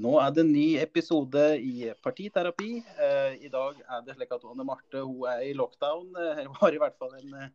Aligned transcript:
Nå 0.00 0.14
er 0.16 0.30
det 0.32 0.40
en 0.46 0.52
ny 0.54 0.66
episode 0.80 1.42
i 1.60 1.90
Partiterapi. 2.00 2.70
Eh, 3.04 3.34
I 3.44 3.50
dag 3.52 3.76
er 3.84 4.04
det 4.06 4.14
slik 4.16 4.30
at 4.32 4.46
Anne 4.48 4.64
Marte 4.64 5.02
hun 5.04 5.26
er 5.28 5.42
i 5.44 5.52
lockdown. 5.56 6.06
Eh, 6.16 6.40
Hun 6.46 6.56
har 6.62 6.76
i 6.76 6.80
hvert 6.80 6.96
fall 6.96 7.12
en 7.18 7.34
eh, 7.36 7.50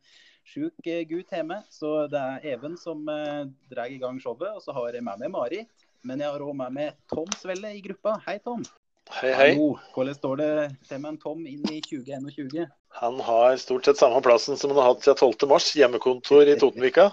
sjuk 0.45 0.85
eh, 0.85 1.01
gutt 1.09 1.33
hjemme. 1.33 1.57
Så 1.73 1.95
det 2.11 2.21
er 2.21 2.45
Even 2.53 2.77
som 2.77 3.01
eh, 3.09 3.47
drar 3.71 3.89
i 3.89 3.97
gang 4.01 4.19
showet. 4.21 4.51
Og 4.51 4.61
så 4.61 4.75
har 4.77 4.93
jeg 4.93 5.05
med 5.07 5.23
meg 5.23 5.33
Marit. 5.33 5.87
Men 6.05 6.21
jeg 6.21 6.29
har 6.29 6.45
òg 6.45 6.53
med 6.59 6.75
meg 6.77 6.99
Tom 7.09 7.31
Svelle 7.39 7.71
i 7.73 7.81
gruppa. 7.81 8.19
Hei, 8.27 8.37
Tom. 8.45 8.61
Hei, 9.09 9.31
hei. 9.33 9.49
Hallo. 9.55 9.79
Hvordan 9.95 10.17
står 10.17 10.37
det 10.43 10.51
til 10.85 11.01
med 11.01 11.15
en 11.15 11.21
Tom 11.25 11.41
inn 11.49 11.65
i 11.73 11.81
2021? 11.81 12.67
Han 12.95 13.19
har 13.19 13.57
stort 13.59 13.85
sett 13.85 13.97
samme 13.97 14.21
plassen 14.23 14.57
som 14.57 14.71
han 14.71 14.79
har 14.79 14.93
hatt 14.93 15.03
siden 15.03 15.17
12. 15.19 15.47
mars, 15.51 15.65
hjemmekontor 15.75 16.47
i 16.47 16.53
Totenvika. 16.59 17.09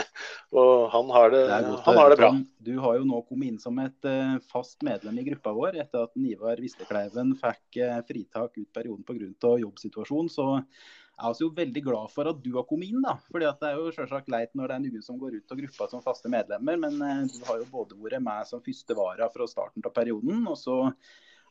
og 0.60 0.90
han 0.92 1.12
har 1.16 1.32
det, 1.32 1.40
Det 1.48 1.60
godt 1.70 1.86
han 1.86 1.96
har 1.96 2.12
det 2.12 2.18
bra. 2.20 2.28
Du 2.66 2.74
har 2.82 2.98
jo 2.98 3.06
nå 3.08 3.22
kommet 3.24 3.54
inn 3.54 3.62
som 3.62 3.80
et 3.80 4.10
eh, 4.10 4.34
fast 4.52 4.84
medlem 4.84 5.22
i 5.22 5.24
gruppa 5.30 5.54
vår 5.56 5.80
etter 5.80 6.04
at 6.04 6.20
Ivar 6.20 6.60
Vistekleiven 6.60 7.32
fikk 7.40 7.80
eh, 7.80 7.96
fritak 8.04 8.60
ut 8.60 8.68
perioden 8.76 9.00
pga. 9.08 9.56
jobbsituasjonen. 9.64 10.28
Så 10.28 10.50
jeg 10.60 11.30
er 11.30 11.40
jo 11.40 11.50
veldig 11.56 11.82
glad 11.88 12.10
for 12.12 12.28
at 12.28 12.44
du 12.44 12.52
har 12.58 12.68
kommet 12.68 12.92
inn. 12.92 13.00
da. 13.00 13.16
Fordi 13.32 13.48
at 13.48 13.60
Det 13.64 13.70
er 13.70 13.80
jo 13.80 13.96
selvsagt 13.96 14.28
leit 14.28 14.52
når 14.52 14.68
det 14.68 14.76
er 14.76 14.84
noen 14.84 15.08
som 15.08 15.18
går 15.18 15.38
ut 15.40 15.56
av 15.56 15.60
gruppa 15.64 15.88
som 15.88 16.04
faste 16.04 16.28
medlemmer, 16.28 16.76
men 16.84 17.00
eh, 17.00 17.26
du 17.32 17.40
har 17.48 17.64
jo 17.64 17.70
både 17.72 17.96
vært 17.96 18.20
med 18.28 18.44
som 18.50 18.60
første 18.60 18.98
vara 18.98 19.32
fra 19.32 19.48
starten 19.48 19.88
av 19.88 19.96
perioden, 19.96 20.44
og 20.44 20.60
så 20.60 20.82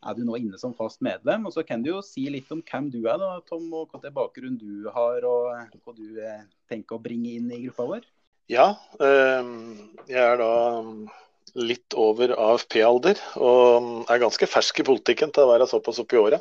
er 0.04 0.16
du 0.16 0.24
nå 0.26 0.38
inne 0.38 0.60
som 0.60 0.74
fast 0.76 1.02
medlem. 1.04 1.46
Og 1.48 1.54
så 1.56 1.64
kan 1.66 1.82
du 1.82 1.90
jo 1.94 2.02
si 2.04 2.26
litt 2.32 2.50
om 2.54 2.62
hvem 2.64 2.90
du 2.92 3.00
er, 3.02 3.18
da, 3.20 3.38
Tom, 3.48 3.66
og 3.72 3.88
hva 3.88 4.00
slags 4.00 4.16
bakgrunn 4.16 4.58
du 4.60 4.88
har, 4.94 5.26
og 5.28 5.76
hva 5.80 5.96
du 5.96 6.20
eh, 6.20 6.44
tenker 6.70 6.98
å 6.98 7.04
bringe 7.04 7.34
inn 7.34 7.50
i 7.52 7.62
gruppa 7.66 7.88
vår. 7.94 8.08
Ja, 8.52 8.74
eh, 9.00 9.52
jeg 10.10 10.20
er 10.20 10.40
da 10.40 10.54
litt 11.54 11.94
over 11.96 12.34
AFP-alder 12.34 13.20
og 13.38 14.10
er 14.10 14.20
ganske 14.22 14.48
fersk 14.50 14.80
i 14.82 14.86
politikken 14.86 15.30
til 15.32 15.46
å 15.46 15.52
være 15.52 15.68
såpass 15.70 16.00
oppi 16.02 16.18
åra. 16.18 16.40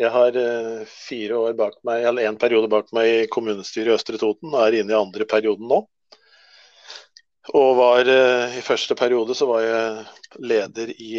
Jeg 0.00 0.10
har 0.10 0.36
eh, 0.36 0.84
fire 0.90 1.38
år 1.38 1.58
bak 1.58 1.76
meg, 1.86 2.02
eller 2.08 2.26
en 2.26 2.38
periode 2.40 2.70
bak 2.70 2.90
meg 2.96 3.10
i 3.12 3.26
kommunestyret 3.30 3.92
i 3.92 3.94
Østre 3.94 4.18
Toten 4.18 4.50
og 4.50 4.64
er 4.64 4.80
inne 4.80 4.90
i 4.90 4.98
andre 4.98 5.26
perioden 5.30 5.70
nå. 5.70 5.84
Og 7.54 7.76
var 7.78 8.08
eh, 8.10 8.58
i 8.58 8.64
første 8.64 8.96
periode 8.98 9.36
så 9.38 9.46
var 9.46 9.62
jeg 9.62 10.42
leder 10.42 10.90
i 10.96 11.12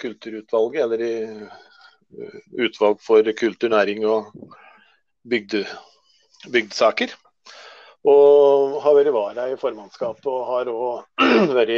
kulturutvalget, 0.00 0.82
eller 0.84 1.04
i 1.04 1.14
eh, 1.24 2.40
utvalg 2.66 3.00
for 3.04 3.32
kultur, 3.38 3.70
næring 3.72 4.06
og 4.08 4.32
bygde, 5.28 5.64
bygdesaker. 6.52 7.14
Og 8.06 8.78
har 8.84 8.94
vært 8.94 9.14
vara 9.14 9.48
i 9.50 9.58
formannskapet 9.58 10.28
og 10.30 10.46
har 10.50 10.70
òg 10.70 11.22
vært, 11.58 11.74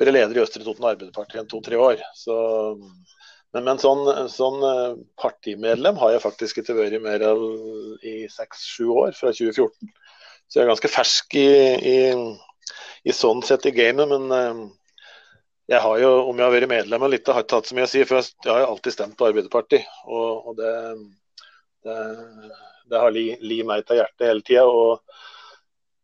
vært 0.00 0.14
leder 0.14 0.38
i 0.38 0.42
Østre 0.44 0.64
Toten 0.64 0.88
Arbeiderparti 0.88 1.40
en 1.40 1.50
to-tre 1.50 1.76
år. 1.80 2.00
Så, 2.16 2.36
men, 3.52 3.66
men 3.66 3.80
sånn, 3.82 4.04
sånn 4.32 4.64
eh, 4.64 4.98
partimedlem 5.20 6.00
har 6.00 6.14
jeg 6.14 6.24
faktisk 6.24 6.62
ikke 6.62 6.78
vært 6.80 7.00
mer 7.04 7.26
enn 7.28 7.46
i 8.06 8.16
seks-sju 8.32 8.88
år, 8.94 9.16
fra 9.18 9.34
2014. 9.34 9.92
Så 10.48 10.56
jeg 10.56 10.64
er 10.64 10.70
ganske 10.70 10.88
fersk 10.88 11.36
i, 11.36 11.48
i, 11.92 11.96
i 13.04 13.12
sånn 13.12 13.44
sett 13.44 13.68
i 13.68 13.74
gamet. 13.76 14.08
Men 14.08 14.32
eh, 14.32 14.62
jeg 15.68 15.80
har 15.84 15.98
jo, 16.00 16.10
om 16.30 16.38
jeg 16.38 16.48
har 16.48 16.54
vært 16.54 16.70
medlem 16.70 17.02
eller 17.04 17.20
ikke, 17.20 17.34
har 17.36 17.44
ikke 17.44 17.58
hatt 17.60 17.68
så 17.68 17.76
mye 17.76 17.86
å 17.86 17.92
si. 17.92 18.04
For 18.08 18.22
jeg, 18.22 18.36
har 18.48 18.62
jo 18.62 18.68
alltid 18.72 18.94
stemt 18.94 19.16
på 19.18 19.26
Arbeiderpartiet. 19.28 19.96
Og, 20.08 20.46
og 20.48 20.54
det, 20.56 20.70
det, 21.84 21.96
det 22.88 23.02
har 23.02 23.12
li, 23.12 23.58
meg 23.68 23.84
til 23.84 24.00
hjertet 24.00 24.30
hele 24.30 24.46
tida. 24.46 24.64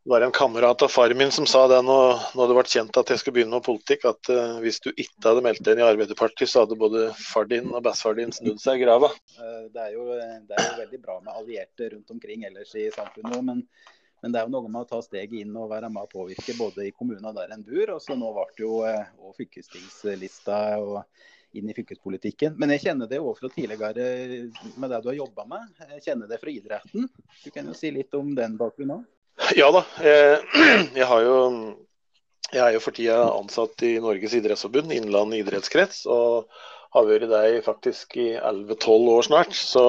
Det 0.04 0.12
var 0.12 0.26
en 0.26 0.34
kamerat 0.36 0.84
av 0.84 0.92
faren 0.92 1.16
min 1.16 1.32
som 1.32 1.46
sa 1.48 1.62
det 1.72 1.78
når, 1.80 2.20
når 2.36 2.50
det 2.50 2.56
ble 2.58 2.66
kjent 2.74 3.00
at 3.00 3.08
jeg 3.08 3.22
skulle 3.22 3.38
begynne 3.38 3.56
med 3.56 3.64
politikk, 3.64 4.04
at 4.10 4.28
uh, 4.36 4.58
hvis 4.60 4.82
du 4.84 4.90
ikke 4.92 5.30
hadde 5.30 5.46
meldt 5.46 5.64
deg 5.64 5.78
inn 5.78 5.80
i 5.80 5.86
Arbeiderpartiet, 5.86 6.50
så 6.52 6.66
hadde 6.66 6.76
både 6.76 7.06
far 7.16 7.48
din 7.48 7.72
og 7.72 7.80
bestefar 7.86 8.20
din 8.20 8.36
snudd 8.36 8.60
seg 8.60 8.82
i 8.82 8.84
grava. 8.84 9.08
Eh, 9.40 9.62
Det 9.72 9.80
det 9.80 9.86
er 9.88 9.96
jo 9.96 10.80
veldig 10.84 11.00
bra 11.00 11.16
med 11.24 11.32
allierte 11.32 11.88
rundt 11.94 12.12
omkring 12.12 12.44
ellers 12.44 12.76
i 12.76 12.90
samfunnet. 12.92 13.40
Men, 13.48 13.64
men 14.24 14.32
det 14.32 14.40
er 14.40 14.46
jo 14.46 14.54
noe 14.54 14.70
med 14.72 14.86
å 14.86 14.88
ta 14.88 15.02
steget 15.04 15.34
inn 15.42 15.56
og 15.60 15.68
være 15.68 15.90
med 15.92 16.06
å 16.06 16.08
påvirke 16.08 16.54
både 16.56 16.86
i 16.88 16.92
kommunene 16.96 17.28
der 17.36 17.50
en 17.52 17.64
bor. 17.66 17.90
Og 17.92 17.98
så 18.00 18.14
nå 18.16 18.30
ble 18.32 18.44
det 18.56 18.62
jo 18.62 18.78
eh, 18.88 19.10
og 19.20 19.34
fylkestingslista 19.36 20.60
og 20.80 21.02
inn 21.60 21.68
i 21.68 21.74
fylkespolitikken. 21.76 22.54
Men 22.56 22.72
jeg 22.72 22.86
kjenner 22.86 23.10
det 23.10 23.20
òg 23.20 23.36
fra 23.36 23.50
tidligere 23.52 24.06
med 24.80 24.94
det 24.94 25.02
du 25.04 25.10
har 25.10 25.18
jobba 25.18 25.44
med. 25.50 25.66
Jeg 25.92 26.06
kjenner 26.06 26.30
det 26.30 26.40
fra 26.40 26.54
idretten. 26.54 27.10
Du 27.42 27.50
kan 27.52 27.68
jo 27.68 27.76
si 27.76 27.92
litt 27.92 28.16
om 28.16 28.32
den 28.38 28.56
bakgrunnen 28.56 29.02
òg. 29.02 29.10
Ja 29.60 29.68
da. 29.76 29.84
Jeg, 30.00 30.40
jeg, 31.02 31.08
har 31.10 31.26
jo, 31.26 31.38
jeg 32.48 32.64
er 32.64 32.78
jo 32.78 32.84
for 32.86 32.96
tida 32.96 33.20
ansatt 33.28 33.84
i 33.84 33.98
Norges 34.00 34.38
idrettsforbund, 34.40 34.96
Innlandet 34.96 35.44
idrettskrets. 35.44 36.06
Og 36.08 36.48
har 36.96 37.12
vært 37.12 37.28
der 37.28 37.60
faktisk 37.68 38.16
i 38.24 38.30
11-12 38.38 39.12
år 39.18 39.28
snart. 39.28 39.52
Så, 39.52 39.84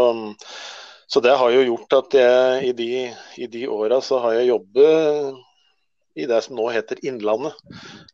så, 1.08 1.22
det 1.22 1.36
har 1.38 1.52
jo 1.54 1.66
gjort 1.66 1.98
at 2.00 2.18
jeg 2.18 2.70
i 2.70 2.72
de, 2.78 2.92
i 3.38 3.48
de 3.52 3.68
åra 3.70 4.02
så 4.02 4.20
har 4.24 4.40
jeg 4.40 4.50
jobbet 4.54 5.44
i 6.16 6.26
det 6.26 6.42
som 6.42 6.56
nå 6.56 6.70
heter 6.72 7.02
Innlandet, 7.06 7.54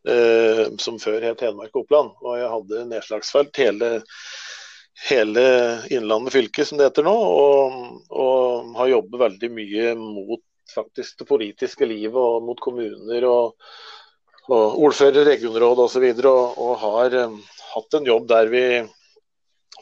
eh, 0.08 0.64
som 0.82 0.98
før 1.00 1.22
het 1.22 1.44
Hedmark 1.44 1.74
og 1.76 1.84
Oppland. 1.84 2.16
Og 2.24 2.38
jeg 2.40 2.50
hadde 2.50 2.86
nedslagsfelt 2.90 3.60
hele, 3.62 3.90
hele 5.06 5.44
Innlandet 5.94 6.34
fylke, 6.34 6.66
som 6.66 6.80
det 6.80 6.90
heter 6.90 7.06
nå. 7.06 7.14
Og, 7.14 7.76
og 8.10 8.72
har 8.80 8.90
jobbet 8.96 9.22
veldig 9.22 9.52
mye 9.54 9.94
mot 10.00 10.42
faktisk 10.72 11.22
det 11.22 11.28
politiske 11.28 11.86
livet 11.86 12.18
og 12.18 12.42
mot 12.46 12.60
kommuner 12.62 13.28
og, 13.28 13.54
og 14.50 14.82
ordfører, 14.88 15.22
regionråd 15.30 15.86
osv. 15.86 16.08
Og, 16.10 16.26
og, 16.26 16.58
og 16.66 16.82
har 16.82 17.18
um, 17.28 17.38
hatt 17.76 17.98
en 18.00 18.10
jobb 18.10 18.28
der 18.34 18.50
vi 18.52 18.64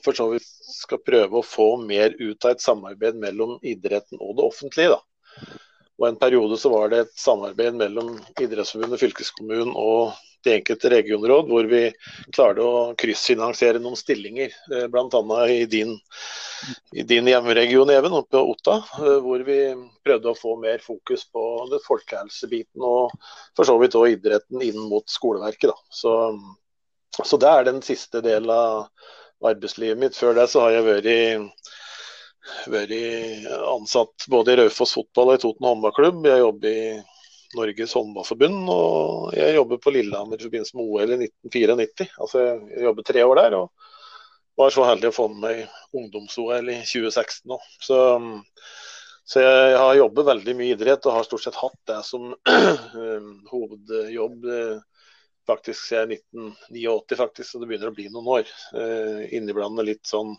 for 0.05 0.17
så 0.17 0.29
vidt 0.35 0.50
skal 0.81 1.03
prøve 1.05 1.41
å 1.41 1.47
få 1.47 1.73
mer 1.83 2.17
ut 2.19 2.45
av 2.45 2.55
et 2.55 2.65
samarbeid 2.65 3.19
mellom 3.21 3.59
idretten 3.63 4.21
og 4.21 4.39
det 4.39 4.47
offentlige. 4.47 4.97
Da. 4.97 5.59
Og 6.01 6.09
En 6.09 6.17
periode 6.17 6.57
så 6.57 6.73
var 6.73 6.89
det 6.89 7.05
et 7.05 7.17
samarbeid 7.21 7.77
mellom 7.77 8.15
Idrettsforbundet, 8.41 9.03
fylkeskommunen 9.03 9.75
og 9.77 10.15
de 10.45 10.55
enkelte 10.57 10.89
regionråd, 10.89 11.51
hvor 11.53 11.67
vi 11.69 11.83
klarte 12.33 12.65
å 12.65 12.95
kryssfinansiere 12.97 13.83
noen 13.85 13.99
stillinger. 14.01 14.55
Bl.a. 14.89 15.43
i 15.53 15.67
i 16.97 17.03
din 17.09 17.29
hjemmeregion 17.29 17.93
Even, 17.93 18.17
oppe 18.17 18.37
på 18.37 18.43
Otta, 18.55 18.79
hvor 18.97 19.45
vi 19.45 19.59
prøvde 20.05 20.33
å 20.33 20.37
få 20.37 20.57
mer 20.61 20.81
fokus 20.85 21.27
på 21.29 21.45
det 21.73 21.83
folkehelsebiten 21.85 22.85
og 22.85 23.13
for 23.57 23.69
så 23.69 23.77
vidt 23.81 23.97
òg 24.01 24.17
idretten 24.17 24.65
inn 24.65 24.81
mot 24.89 25.05
skoleverket. 25.09 25.73
Da. 25.73 25.93
Så, 25.93 26.15
så 27.21 27.41
det 27.41 27.53
er 27.53 27.69
den 27.69 27.85
siste 27.85 28.25
delen 28.25 28.53
av 28.53 28.89
arbeidslivet 29.45 30.01
mitt. 30.01 30.19
Før 30.19 30.37
det 30.37 30.49
så 30.53 30.67
har 30.67 30.77
jeg 30.77 30.89
vært 30.89 31.11
vært 32.71 32.93
ansatt 33.69 34.27
både 34.31 34.53
i 34.53 34.61
Raufoss 34.61 34.97
fotball 34.97 35.33
og 35.33 35.39
i 35.39 35.43
Toten 35.43 35.69
håndballklubb. 35.69 36.27
Jeg 36.29 36.43
jobber 36.43 36.69
i 36.71 37.01
Norges 37.59 37.95
håndballforbund, 37.99 38.59
og 38.71 39.33
jeg 39.35 39.57
jobber 39.57 39.81
på 39.83 39.93
Lillehammer 39.95 40.39
i 40.39 40.47
forbindelse 40.47 40.77
med 40.79 40.87
OL 40.87 41.15
i 41.15 41.19
1994. 41.27 42.11
Altså, 42.23 42.45
jeg 42.71 42.85
jobber 42.87 43.07
tre 43.07 43.25
år 43.27 43.41
der, 43.43 43.57
og 43.59 44.61
var 44.61 44.75
så 44.75 44.87
heldig 44.87 45.11
å 45.11 45.17
få 45.17 45.27
med 45.33 45.41
meg 45.43 45.97
ungdoms-OL 45.97 46.71
i 46.71 46.79
2016 46.85 47.57
òg. 47.57 47.67
Så, 47.83 47.99
så, 49.25 49.43
jeg 49.43 49.81
har 49.81 49.99
jobbet 49.99 50.31
veldig 50.31 50.57
mye 50.59 50.77
idrett 50.77 51.07
og 51.09 51.17
har 51.17 51.27
stort 51.27 51.47
sett 51.47 51.59
hatt 51.59 51.79
det 51.91 52.01
som 52.07 52.31
hovedjobb 53.53 54.47
faktisk 55.51 55.83
siden 55.91 56.15
1989, 56.17 57.19
faktisk, 57.19 57.51
så 57.51 57.61
det 57.61 57.69
begynner 57.71 57.91
å 57.91 57.97
bli 57.97 58.07
noen 58.11 58.31
år. 58.39 58.55
Inniblandet 59.35 59.91
litt 59.91 60.09
sånn 60.09 60.33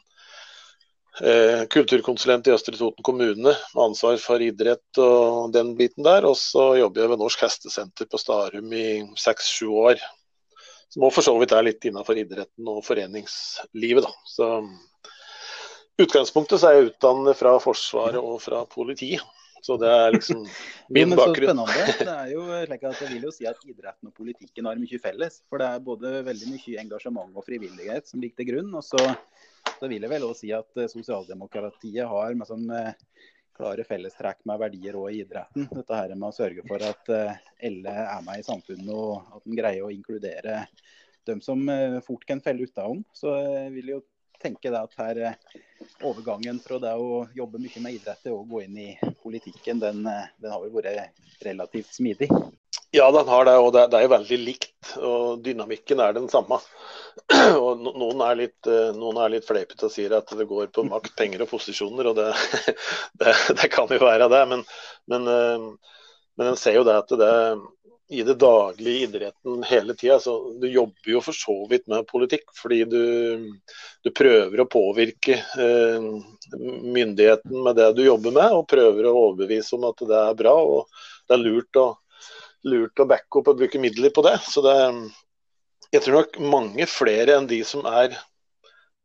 Eh, 1.19 1.65
kulturkonsulent 1.67 2.47
i 2.47 2.53
Østre 2.55 2.77
Toten 2.79 3.03
kommune 3.03 3.51
med 3.51 3.81
ansvar 3.83 4.15
for 4.23 4.41
idrett 4.41 4.99
og 5.03 5.51
den 5.51 5.73
biten 5.75 6.05
der. 6.07 6.25
Og 6.27 6.37
så 6.39 6.71
jobber 6.79 7.03
jeg 7.03 7.11
ved 7.11 7.21
Norsk 7.21 7.43
Hestesenter 7.43 8.07
på 8.07 8.19
Starum 8.21 8.71
i 8.73 8.85
seks-sju 9.19 9.67
år. 9.83 9.99
Som 10.91 11.05
òg 11.07 11.13
for 11.15 11.27
så 11.27 11.35
vidt 11.39 11.53
er 11.55 11.67
litt 11.67 11.83
innenfor 11.87 12.19
idretten 12.19 12.67
og 12.67 12.83
foreningslivet, 12.87 14.07
da. 14.07 14.11
Så 14.27 14.47
utgangspunktet 16.01 16.59
så 16.59 16.71
er 16.71 16.79
jeg 16.79 16.89
utdannet 16.91 17.39
fra 17.39 17.57
Forsvaret 17.63 18.19
og 18.19 18.41
fra 18.43 18.63
politiet. 18.71 19.23
Så 19.61 19.77
det 19.77 19.89
er 19.93 20.15
liksom 20.15 20.41
min 20.95 21.13
bakgrunn. 21.17 21.61
Det 22.01 22.09
er 22.09 22.31
jo 22.33 22.45
slik 22.65 22.85
at 22.89 23.01
Jeg 23.03 23.13
vil 23.13 23.27
jo 23.27 23.33
si 23.33 23.47
at 23.49 23.65
idretten 23.67 24.09
og 24.09 24.15
politikken 24.17 24.69
har 24.69 24.79
mye 24.81 25.01
felles. 25.01 25.41
For 25.49 25.61
det 25.61 25.67
er 25.69 25.83
både 25.85 26.13
veldig 26.25 26.55
mye 26.55 26.79
engasjement 26.81 27.37
og 27.37 27.45
frivillighet 27.45 28.09
som 28.09 28.23
ligger 28.23 28.41
til 28.41 28.49
grunn. 28.51 28.71
Og 28.77 28.85
så, 28.85 29.03
så 29.77 29.91
vil 29.91 30.01
jeg 30.01 30.11
vel 30.11 30.25
også 30.27 30.45
si 30.45 30.53
at 30.57 30.81
eh, 30.81 30.89
sosialdemokratiet 30.91 32.09
har 32.09 32.37
med 32.37 32.49
sånn 32.49 32.65
eh, 32.73 32.95
klare 33.57 33.85
fellestrekk 33.85 34.41
med 34.49 34.63
verdier 34.63 34.97
òg 34.97 35.11
i 35.13 35.21
idretten. 35.25 35.69
Dette 35.69 35.99
her 35.99 36.15
med 36.15 36.31
å 36.31 36.35
sørge 36.35 36.65
for 36.65 36.87
at 36.87 37.13
eh, 37.13 37.37
alle 37.69 37.97
er 38.07 38.25
med 38.25 38.41
i 38.41 38.47
samfunnet 38.47 38.95
og 38.95 39.37
at 39.37 39.45
en 39.45 39.59
greier 39.61 39.85
å 39.85 39.93
inkludere 39.93 40.63
dem 41.29 41.37
som 41.45 41.59
fort 42.01 42.23
kan 42.25 42.39
felle 42.41 42.65
utenom. 42.65 43.03
Så 43.13 43.29
jeg 43.37 43.67
vil 43.75 43.91
jo 43.91 43.99
tenke 44.41 44.71
det 44.73 44.79
at 44.79 44.97
her 44.99 45.19
eh, 45.27 45.59
overgangen 46.07 46.59
fra 46.63 46.79
det 46.81 46.93
å 46.97 47.23
jobbe 47.35 47.61
mye 47.61 47.83
med 47.83 47.97
idrett 47.97 48.23
til 48.25 48.37
å 48.37 48.45
gå 48.47 48.63
inn 48.65 48.79
i 48.81 48.89
politikken, 49.23 49.81
den, 49.81 50.03
eh, 50.09 50.27
den 50.41 50.53
har 50.53 50.63
vel 50.63 50.73
vært 50.75 51.45
relativt 51.45 51.93
smidig. 51.95 52.29
Ja, 52.91 53.07
den 53.15 53.27
har 53.27 53.45
det, 53.47 53.55
og 53.59 53.71
det, 53.75 53.85
det 53.91 53.99
er 53.99 54.05
jo 54.05 54.13
veldig 54.17 54.37
likt 54.41 54.95
og 54.99 55.43
dynamikken 55.45 56.01
er 56.03 56.15
den 56.17 56.27
samme. 56.31 56.57
Og 57.61 57.79
noen 57.83 58.21
er 58.25 58.37
litt, 58.39 58.67
noen 58.95 59.19
er 59.21 59.31
litt 59.31 59.45
fleipete 59.47 59.87
og 59.87 59.93
sier 59.93 60.13
at 60.15 60.31
det 60.35 60.47
går 60.47 60.69
på 60.75 60.83
makt, 60.87 61.13
penger 61.19 61.43
og 61.43 61.51
posisjoner, 61.51 62.09
og 62.11 62.17
det, 62.19 62.29
det, 63.21 63.35
det 63.59 63.69
kan 63.71 63.91
jo 63.91 63.99
være 64.03 64.27
det. 64.31 64.41
Men, 64.51 64.63
men, 65.11 65.29
men 66.39 66.51
en 66.51 66.59
ser 66.59 66.75
jo 66.79 66.85
det 66.87 66.97
at 66.99 67.13
det 67.19 67.31
i 68.11 68.23
det 68.27 68.33
daglige 68.33 69.05
idretten 69.05 69.63
hele 69.63 69.93
tida. 69.95 70.19
Du 70.59 70.67
jobber 70.67 71.11
jo 71.13 71.21
for 71.23 71.37
så 71.37 71.55
vidt 71.69 71.87
med 71.87 72.07
politikk, 72.09 72.49
fordi 72.57 72.83
du, 72.91 73.03
du 74.03 74.09
prøver 74.11 74.59
å 74.61 74.67
påvirke 74.67 75.37
eh, 75.39 76.07
myndigheten 76.59 77.55
med 77.63 77.79
det 77.79 77.87
du 77.95 78.03
jobber 78.03 78.35
med, 78.35 78.57
og 78.57 78.67
prøver 78.67 79.07
å 79.07 79.15
overbevise 79.29 79.77
om 79.77 79.87
at 79.87 80.03
det 80.09 80.17
er 80.17 80.35
bra 80.41 80.55
og 80.59 80.91
det 81.29 81.37
er 81.37 81.43
lurt 81.45 81.79
å, 81.79 81.85
lurt 82.67 82.99
å 82.99 83.07
backe 83.13 83.39
opp 83.39 83.53
og 83.53 83.61
bruke 83.63 83.79
midler 83.79 84.11
på 84.11 84.25
det. 84.27 84.35
Så 84.43 84.65
det, 84.65 84.75
jeg 85.95 86.03
tror 86.03 86.19
nok 86.19 86.41
mange 86.51 86.89
flere 86.91 87.39
enn 87.39 87.47
de 87.47 87.61
som 87.67 87.87
er 87.87 88.19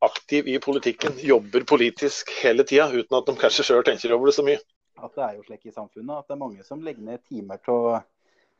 aktiv 0.02 0.50
i 0.50 0.58
politikken, 0.58 1.14
jobber 1.22 1.62
politisk 1.68 2.34
hele 2.42 2.66
tida, 2.66 2.90
uten 2.90 3.20
at 3.20 3.30
de 3.30 3.38
kanskje 3.38 3.70
sjøl 3.70 3.86
tenker 3.86 4.18
over 4.18 4.32
det 4.32 4.36
så 4.40 4.44
mye. 4.50 4.58
At 4.98 5.14
det 5.14 5.24
er 5.24 5.38
jo 5.38 5.46
slik 5.46 5.70
i 5.70 5.74
samfunnet 5.78 6.18
at 6.18 6.26
det 6.26 6.34
er 6.34 6.42
mange 6.42 6.66
som 6.66 6.82
legger 6.82 7.06
ned 7.06 7.22
timer 7.28 7.62
til 7.62 7.78
å 7.78 7.96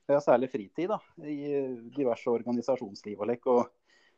ja, 0.07 0.21
særlig 0.23 0.51
fritid, 0.53 0.93
da, 0.93 1.01
i 1.27 1.67
diverse 1.97 2.31
organisasjonsliv 2.31 3.21
og 3.21 3.31
lek. 3.33 3.51
Og 3.51 3.67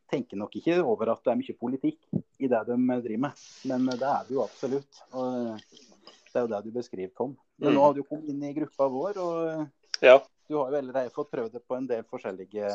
tenker 0.08 0.40
nok 0.40 0.56
ikke 0.56 0.78
over 0.80 1.12
at 1.12 1.20
det 1.24 1.32
er 1.32 1.40
mye 1.42 1.58
politikk 1.60 2.06
i 2.40 2.48
det 2.48 2.62
de 2.68 2.78
driver 3.04 3.22
med. 3.26 3.44
Men 3.68 3.90
det 3.90 4.08
er 4.08 4.26
det 4.28 4.36
jo 4.36 4.44
absolutt. 4.44 5.02
Og 5.12 5.58
det 5.58 6.40
er 6.40 6.44
jo 6.44 6.50
det 6.52 6.62
du 6.64 6.72
beskriver, 6.74 7.12
Tom. 7.16 7.36
Men 7.58 7.74
nå 7.74 7.80
mm. 7.80 7.84
har 7.84 7.94
du 7.96 8.02
kommet 8.06 8.32
inn 8.32 8.44
i 8.46 8.54
gruppa 8.56 8.88
vår, 8.92 9.20
og 9.20 10.04
ja. 10.04 10.18
du 10.48 10.56
har 10.56 10.72
jo 10.72 10.80
allerede 10.80 11.14
fått 11.14 11.32
prøvd 11.32 11.56
det 11.58 11.64
på 11.66 11.76
en 11.76 11.88
del 11.90 12.04
forskjellige 12.08 12.70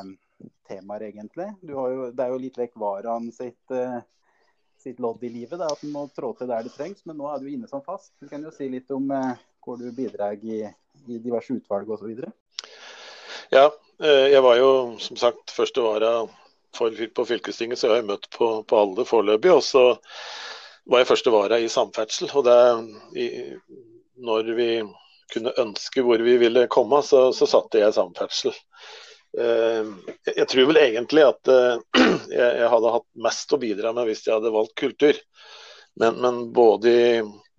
temaer, 0.68 1.08
egentlig. 1.10 1.50
Jo, 1.70 1.86
det 2.12 2.26
er 2.26 2.34
jo 2.34 2.42
litt 2.42 2.60
vekk 2.60 2.76
varaen 2.82 3.30
sitt, 3.36 3.76
sitt 4.84 5.00
lodd 5.04 5.24
i 5.24 5.32
livet, 5.32 5.58
er 5.62 5.72
at 5.72 5.86
en 5.86 5.94
må 5.96 6.06
trå 6.14 6.34
til 6.38 6.52
der 6.52 6.68
det 6.68 6.74
trengs. 6.76 7.06
Men 7.08 7.22
nå 7.22 7.30
er 7.32 7.42
du 7.42 7.50
inne 7.54 7.70
som 7.72 7.86
fast. 7.86 8.14
Du 8.20 8.28
kan 8.32 8.44
jo 8.44 8.54
si 8.54 8.68
litt 8.72 8.92
om 8.94 9.10
eh, 9.16 9.46
hvor 9.64 9.80
du 9.80 9.88
bidrar 9.96 10.38
i, 10.44 10.64
i 11.08 11.22
diverse 11.24 11.56
utvalg 11.56 11.90
osv. 11.96 12.12
Ja, 13.54 13.68
eh, 14.04 14.32
jeg 14.34 14.42
var 14.42 14.58
jo 14.58 14.70
som 14.98 15.18
sagt 15.20 15.52
første 15.54 15.84
vara 15.86 16.14
på 16.74 17.26
fylkestinget, 17.30 17.78
så 17.78 17.92
jeg 17.92 18.00
har 18.00 18.08
møtt 18.08 18.26
på, 18.34 18.48
på 18.66 18.80
alle 18.80 19.06
foreløpig. 19.06 19.52
Og 19.54 19.62
så 19.62 19.84
var 20.90 21.04
jeg 21.04 21.10
første 21.12 21.34
vara 21.34 21.60
i 21.62 21.70
samferdsel. 21.70 22.32
Og 22.34 22.48
det, 22.48 22.58
i, 23.22 23.28
når 24.26 24.50
vi 24.58 24.70
kunne 25.34 25.54
ønske 25.62 26.02
hvor 26.06 26.22
vi 26.26 26.38
ville 26.42 26.66
komme, 26.74 27.04
så, 27.06 27.28
så 27.34 27.46
satte 27.50 27.84
jeg 27.84 27.94
samferdsel. 27.94 28.58
Eh, 29.38 29.94
jeg 30.34 30.50
tror 30.50 30.72
vel 30.72 30.82
egentlig 30.82 31.28
at 31.30 31.54
eh, 31.54 31.78
jeg 32.34 32.74
hadde 32.74 32.96
hatt 32.98 33.08
mest 33.30 33.54
å 33.54 33.62
bidra 33.62 33.94
med 33.94 34.10
hvis 34.10 34.26
jeg 34.26 34.34
hadde 34.40 34.56
valgt 34.56 34.78
kultur. 34.82 35.22
Men, 36.02 36.18
men 36.26 36.42
både, 36.58 36.96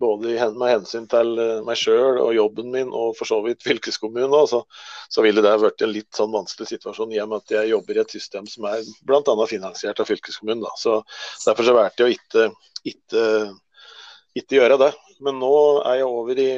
både, 0.05 0.35
med 0.59 0.71
hensyn 0.71 1.07
til 1.11 1.33
eh, 1.41 1.61
meg 1.65 1.79
sjøl 1.79 2.19
og 2.21 2.33
jobben 2.35 2.71
min, 2.73 2.93
og 2.93 3.15
for 3.17 3.29
så 3.29 3.41
vidt 3.45 3.65
fylkeskommunen, 3.65 4.35
så, 4.49 4.61
så 5.11 5.25
ville 5.25 5.43
det 5.45 5.53
vært 5.61 5.83
en 5.85 5.93
litt 5.93 6.11
sånn 6.15 6.33
vanskelig 6.35 6.69
situasjon 6.73 7.13
i 7.15 7.21
og 7.23 7.31
med 7.31 7.43
at 7.43 7.55
jeg 7.57 7.73
jobber 7.73 7.97
i 7.97 8.03
et 8.05 8.17
system 8.17 8.49
som 8.49 8.67
er 8.69 8.83
bl.a. 9.07 9.35
finansiert 9.49 10.01
av 10.01 10.09
fylkeskommunen. 10.09 10.65
Da. 10.65 10.73
Så 10.79 10.99
Derfor 11.45 11.67
så 11.67 11.77
valgte 11.77 12.05
jeg 12.05 12.11
å 12.11 12.17
ikke, 12.19 12.49
ikke, 12.91 13.23
ikke, 14.41 14.59
gjøre 14.59 14.79
det. 14.81 14.91
Men 15.25 15.39
nå 15.41 15.55
er 15.85 16.01
jeg 16.01 16.11
over 16.11 16.41
i, 16.41 16.51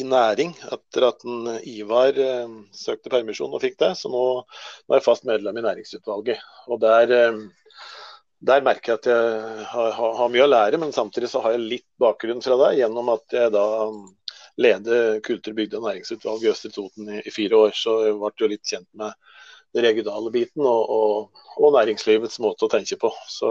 i 0.00 0.04
næring 0.06 0.54
etter 0.72 1.08
at 1.10 1.24
en 1.28 1.54
Ivar 1.68 2.18
eh, 2.18 2.58
søkte 2.76 3.12
permisjon 3.12 3.54
og 3.54 3.62
fikk 3.64 3.80
det. 3.82 3.94
Så 4.00 4.12
nå, 4.12 4.26
nå 4.42 4.94
er 4.94 5.00
jeg 5.02 5.08
fast 5.08 5.28
medlem 5.28 5.60
i 5.60 5.66
næringsutvalget. 5.66 6.44
Og 6.70 6.80
der 6.82 7.16
eh, 7.16 7.42
der 8.40 8.62
merker 8.64 8.94
jeg 8.94 9.00
at 9.00 9.08
jeg 9.10 9.66
har, 9.68 9.90
har, 9.96 10.14
har, 10.16 10.32
mye 10.32 10.46
å 10.46 10.48
lære, 10.50 10.80
men 10.80 10.94
samtidig 10.96 11.28
så 11.32 11.42
har 11.44 11.56
jeg 11.56 11.66
litt 11.74 11.88
bakgrunn 12.00 12.40
fra 12.44 12.56
deg 12.64 12.80
gjennom 12.80 13.12
at 13.12 13.36
jeg 13.36 13.52
da 13.52 13.66
leder 14.60 15.20
kultur-, 15.24 15.56
bygde- 15.56 15.80
og 15.80 15.88
næringsutvalget 15.88 16.48
i 16.48 16.52
Østre 16.54 16.72
Toten 16.74 17.12
i, 17.12 17.20
i, 17.20 17.32
fire 17.34 17.60
år. 17.66 17.76
Så 17.76 18.00
jeg 18.06 18.18
ble 18.18 18.32
jo 18.40 18.50
litt 18.50 18.72
kjent 18.72 18.88
med 18.96 19.16
den 19.76 19.84
regionale 19.84 20.32
biten 20.34 20.64
og, 20.66 20.80
og, 20.90 21.42
og, 21.54 21.68
næringslivets 21.76 22.40
måte 22.42 22.66
å 22.66 22.72
tenke 22.72 22.96
på. 22.98 23.12
Så 23.30 23.50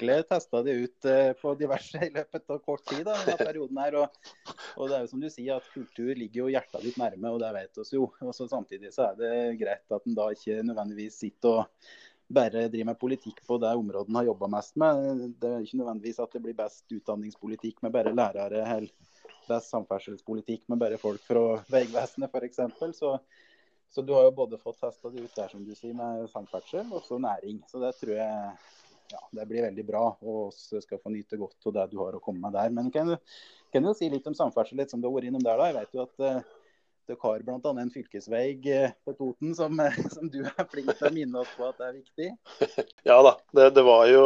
Jeg 0.00 0.24
testa 0.30 0.62
det 0.64 0.76
ut 0.80 1.08
eh, 1.10 1.34
på 1.36 1.52
diverse 1.60 2.00
i 2.06 2.12
løpet 2.14 2.54
av 2.54 2.62
kort 2.64 2.86
tid. 2.88 3.02
da, 3.04 3.18
denne 3.26 3.36
perioden 3.42 3.82
her, 3.82 3.98
og, 4.00 4.34
og, 4.78 4.84
det 4.86 4.96
er 4.96 5.02
jo 5.02 5.10
som 5.12 5.24
du 5.24 5.28
sier, 5.28 5.58
at 5.58 5.72
kultur 5.74 6.14
ligger 6.14 6.46
jo 6.46 6.52
hjertet 6.54 6.86
ditt 6.86 7.00
nærme, 7.00 7.34
og 7.34 7.42
det 7.42 7.52
vet 7.58 7.82
oss 7.84 7.92
jo. 7.92 8.08
Og 8.22 8.32
så 8.36 8.48
Samtidig 8.48 8.94
så 8.94 9.10
er 9.10 9.18
det 9.18 9.34
greit 9.60 9.98
at 9.98 10.08
en 10.08 10.16
da 10.16 10.30
ikke 10.32 10.62
nødvendigvis 10.62 11.20
sitter 11.26 11.58
og 11.58 11.90
bare 12.28 12.68
driver 12.68 12.90
med 12.90 12.98
politikk 13.00 13.40
på 13.46 13.58
det 13.58 13.70
området 13.74 14.08
han 14.08 14.20
har 14.20 14.28
jobba 14.28 14.48
mest 14.52 14.76
med. 14.76 15.20
Det 15.40 15.50
er 15.50 15.64
ikke 15.64 15.80
nødvendigvis 15.80 16.20
at 16.20 16.34
det 16.36 16.42
blir 16.44 16.56
best 16.56 16.92
utdanningspolitikk 16.92 17.82
med 17.82 17.94
bare 17.94 18.14
lærere, 18.14 18.64
eller 18.76 18.90
best 19.48 19.72
samferdselspolitikk 19.72 20.66
med 20.68 20.80
bare 20.82 20.98
folk 21.00 21.22
fra 21.24 21.44
Vegvesenet 21.72 22.34
f.eks. 22.34 22.60
Så, 22.98 23.14
så 23.88 24.04
du 24.04 24.12
har 24.16 24.28
jo 24.28 24.36
både 24.42 24.60
fått 24.60 24.80
testa 24.82 25.12
det 25.12 25.24
ut 25.24 25.38
der, 25.40 25.48
som 25.48 25.64
du 25.64 25.72
sier, 25.74 25.96
med 25.96 26.28
samferdsel, 26.32 26.92
og 26.92 27.06
så 27.06 27.20
næring. 27.22 27.62
Så 27.70 27.80
det 27.80 27.94
tror 27.96 28.14
jeg 28.18 28.52
ja, 29.08 29.22
det 29.32 29.48
blir 29.48 29.64
veldig 29.64 29.86
bra, 29.88 30.04
og 30.20 30.52
vi 30.52 30.82
skal 30.84 31.00
få 31.00 31.12
nyte 31.14 31.40
godt 31.40 31.70
av 31.70 31.78
det 31.78 31.86
du 31.94 32.00
har 32.02 32.16
å 32.16 32.20
komme 32.20 32.44
med 32.44 32.58
der. 32.58 32.68
Men 32.76 32.92
kan 32.92 33.14
du, 33.14 33.16
kan 33.72 33.88
du 33.88 33.94
si 33.96 34.10
litt 34.12 34.28
om 34.28 34.36
samferdsel, 34.36 34.82
litt 34.82 34.92
som 34.92 35.00
du 35.00 35.08
har 35.08 35.16
vært 35.16 35.30
innom 35.30 35.44
der? 35.44 35.56
da? 35.56 35.70
Jeg 35.70 35.78
vet 35.80 35.96
jo 35.96 36.04
at 36.04 36.57
uh, 37.10 37.16
kar, 37.20 37.42
bl.a. 37.46 37.72
en 37.80 37.90
fylkesvei 37.92 38.46
eh, 38.72 38.92
på 39.04 39.14
Toten 39.16 39.54
som, 39.56 39.80
eh, 39.80 39.96
som, 40.14 40.28
du 40.32 40.40
er 40.44 40.68
flink 40.70 40.92
til 40.92 41.08
å 41.08 41.12
minne 41.14 41.42
oss 41.42 41.54
på 41.56 41.66
at 41.68 41.80
det 41.80 41.88
er 41.88 41.96
viktig? 41.96 42.28
Ja 43.08 43.18
da, 43.24 43.34
det, 43.56 43.70
det, 43.78 43.84
var 43.86 44.04
jo 44.10 44.24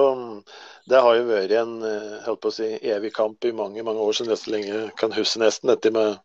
Det 0.91 1.01
har 1.05 1.17
jo 1.19 1.29
vært 1.29 1.57
en 1.61 1.75
eh, 1.87 2.19
holdt 2.27 2.43
på 2.43 2.53
å 2.53 2.57
si, 2.59 2.69
evig 2.95 3.13
kamp 3.17 3.45
i 3.47 3.55
mange 3.57 3.85
mange 3.87 4.03
år 4.03 4.19
siden. 4.19 4.37
Så 4.39 4.55
lenge 4.55 4.85
kan 4.99 5.15
huske 5.15 5.43
nesten 5.43 5.73
dette 5.73 5.93
med, 5.95 6.19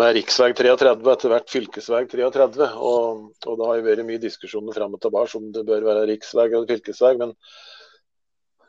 med 0.00 0.16
rv. 0.16 0.24
33, 0.32 0.74
etter 1.12 1.32
hvert 1.34 1.52
fylkesvei 1.52 2.04
33. 2.10 2.72
Og, 2.76 3.30
og 3.46 3.60
det 3.60 3.70
har 3.70 3.80
jo 3.80 3.88
vært 3.90 4.08
mye 4.08 4.22
diskusjoner 4.22 4.76
fram 4.76 4.96
og 4.96 5.02
tilbake 5.04 5.40
om 5.40 5.50
det 5.54 5.66
bør 5.68 5.88
være 5.90 6.06
riksvei 6.12 6.48
eller 6.50 6.68
fylkesvei. 6.72 7.16
men 7.22 7.36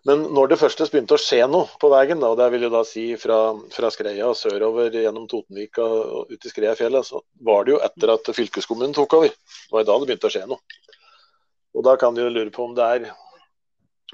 men 0.07 0.23
når 0.31 0.53
det 0.53 0.59
først 0.61 0.81
begynte 0.87 1.17
å 1.17 1.21
skje 1.21 1.41
noe 1.51 1.67
på 1.81 1.89
veien, 1.91 2.21
og 2.23 2.37
det 2.39 2.47
vil 2.53 2.67
jo 2.67 2.71
da 2.71 2.83
si 2.87 3.09
fra, 3.19 3.39
fra 3.73 3.91
Skreia 3.91 4.29
og 4.29 4.37
sørover 4.39 4.93
gjennom 4.95 5.27
Totenvika 5.27 5.83
og 5.83 6.31
ut 6.31 6.47
i 6.47 6.51
Skreiafjellet, 6.51 7.09
så 7.09 7.19
var 7.43 7.67
det 7.67 7.75
jo 7.75 7.81
etter 7.83 8.13
at 8.13 8.29
fylkeskommunen 8.37 8.95
tok 8.95 9.17
over. 9.19 9.33
Det 9.33 9.75
var 9.75 9.87
da 9.87 9.97
det 9.99 10.09
begynte 10.09 10.29
å 10.29 10.35
skje 10.37 10.45
noe. 10.47 10.83
Og 11.75 11.83
da 11.85 11.97
kan 11.99 12.15
du 12.15 12.23
jo 12.23 12.31
lure 12.31 12.53
på 12.55 12.63
om 12.65 12.75
det 12.77 12.85
er 12.97 13.09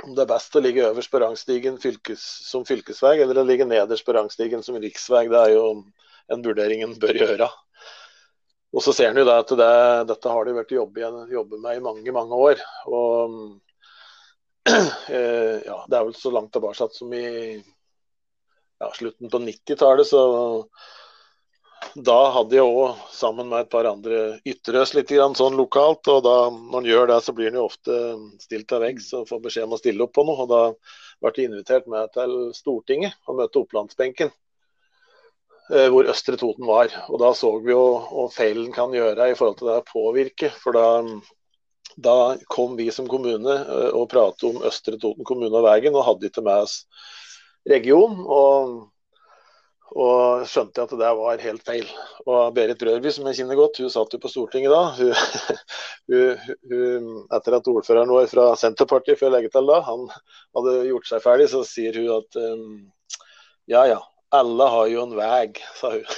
om 0.04 0.16
det 0.18 0.24
er 0.24 0.32
best 0.32 0.56
å 0.58 0.62
ligge 0.64 0.88
øverst 0.88 1.12
på 1.14 1.20
rangstigen 1.22 1.76
fylkes, 1.80 2.24
som 2.50 2.66
fylkesvei, 2.66 3.14
eller 3.22 3.40
å 3.40 3.46
ligge 3.46 3.68
nederst 3.70 4.06
på 4.08 4.16
rangstigen 4.18 4.66
som 4.66 4.80
riksvei. 4.82 5.28
Det 5.30 5.42
er 5.44 5.54
jo 5.54 5.68
en 6.34 6.44
vurdering 6.44 6.82
en 6.84 6.96
bør 7.00 7.20
gjøre. 7.22 7.50
Og 8.74 8.82
så 8.82 8.96
ser 8.98 9.12
en 9.12 9.22
jo 9.22 9.28
da 9.28 9.38
at 9.44 9.54
det, 9.54 9.74
dette 10.10 10.34
har 10.34 10.50
det 10.50 10.56
vært 10.58 10.74
jobbet 10.74 11.30
jobbe 11.30 11.62
med 11.62 11.78
i 11.78 11.86
mange, 11.86 12.16
mange 12.16 12.42
år. 12.50 12.66
Og 12.90 13.38
ja, 14.70 15.77
det 15.88 15.98
er 15.98 16.03
vel 16.08 16.15
så 16.15 16.32
langt 16.32 16.53
tilbake 16.55 16.88
som 16.96 17.13
i 17.13 17.24
ja, 18.79 18.91
slutten 18.96 19.29
på 19.29 19.39
90-tallet. 19.39 20.08
Så 20.08 20.22
da 21.93 22.20
hadde 22.38 22.55
jeg 22.58 22.65
òg, 22.65 23.01
sammen 23.13 23.50
med 23.51 23.65
et 23.65 23.72
par 23.74 23.88
andre, 23.89 24.22
ytret 24.48 24.93
litt 24.98 25.12
sånn 25.38 25.58
lokalt. 25.60 26.08
Og 26.12 26.24
da, 26.25 26.38
når 26.51 26.79
en 26.79 26.91
gjør 26.91 27.10
det, 27.12 27.20
så 27.25 27.36
blir 27.36 27.51
en 27.51 27.60
jo 27.60 27.67
ofte 27.67 27.98
stilt 28.43 28.70
til 28.72 28.84
veggs 28.84 29.12
og 29.17 29.27
får 29.29 29.43
beskjed 29.43 29.67
om 29.67 29.75
å 29.75 29.82
stille 29.82 30.08
opp 30.08 30.15
på 30.15 30.25
noe. 30.27 30.46
Og 30.46 30.50
da 30.51 30.63
ble 31.24 31.36
jeg 31.36 31.51
invitert 31.51 31.91
med 31.91 32.13
til 32.15 32.38
Stortinget 32.55 33.20
og 33.27 33.41
møte 33.41 33.62
opplandsbenken. 33.62 34.34
Eh, 35.72 35.88
hvor 35.91 36.10
Østre 36.12 36.36
Toten 36.39 36.67
var. 36.67 36.91
Og 37.10 37.22
da 37.22 37.32
så 37.38 37.53
vi 37.63 37.72
jo 37.72 37.84
hva 38.10 38.27
feilen 38.34 38.74
kan 38.75 38.93
gjøre 38.96 39.32
i 39.32 39.38
forhold 39.38 39.62
til 39.62 39.72
det 39.72 39.79
å 39.79 39.88
påvirke. 39.88 40.51
For 40.60 40.75
da 40.75 40.88
da 41.96 42.38
kom 42.48 42.76
vi 42.80 42.92
som 42.92 43.08
kommune 43.10 43.54
eh, 43.54 43.92
og 43.94 44.10
pratet 44.12 44.48
om 44.50 44.64
Østre 44.68 44.98
Toten 45.02 45.28
kommune 45.28 45.54
og 45.54 45.68
veien, 45.68 45.94
og 45.96 46.08
hadde 46.08 46.30
ikke 46.30 46.44
med 46.46 46.66
oss 46.66 46.84
region. 47.70 48.20
Og, 48.24 48.74
og 49.94 50.46
skjønte 50.50 50.86
at 50.88 50.96
det 50.98 51.12
var 51.20 51.44
helt 51.46 51.66
feil. 51.68 51.90
Og 52.26 52.56
Berit 52.56 52.82
Rørby, 52.82 53.12
som 53.14 53.28
jeg 53.30 53.42
kjenner 53.42 53.60
godt, 53.60 53.82
hun 53.84 53.94
satt 53.94 54.16
jo 54.16 54.22
på 54.24 54.32
Stortinget 54.32 54.74
da. 54.74 54.84
Hun, 54.98 55.60
hun, 56.14 56.48
hun, 56.72 57.12
etter 57.38 57.60
at 57.60 57.70
ordføreren 57.76 58.14
vår 58.14 58.32
fra 58.32 58.48
Senterpartiet, 58.60 59.20
før 59.22 59.36
legge 59.36 59.54
til 59.54 59.70
da, 59.70 59.84
han 59.86 60.08
hadde 60.58 60.80
gjort 60.90 61.12
seg 61.12 61.26
ferdig, 61.26 61.52
så 61.54 61.62
sier 61.68 62.02
hun 62.02 62.18
at 62.18 62.42
um, 62.42 62.66
ja 63.70 63.86
ja, 63.88 64.02
alle 64.34 64.66
har 64.74 64.88
jo 64.92 65.06
en 65.06 65.14
vei, 65.16 65.52
sa 65.78 65.94
hun. 65.94 66.10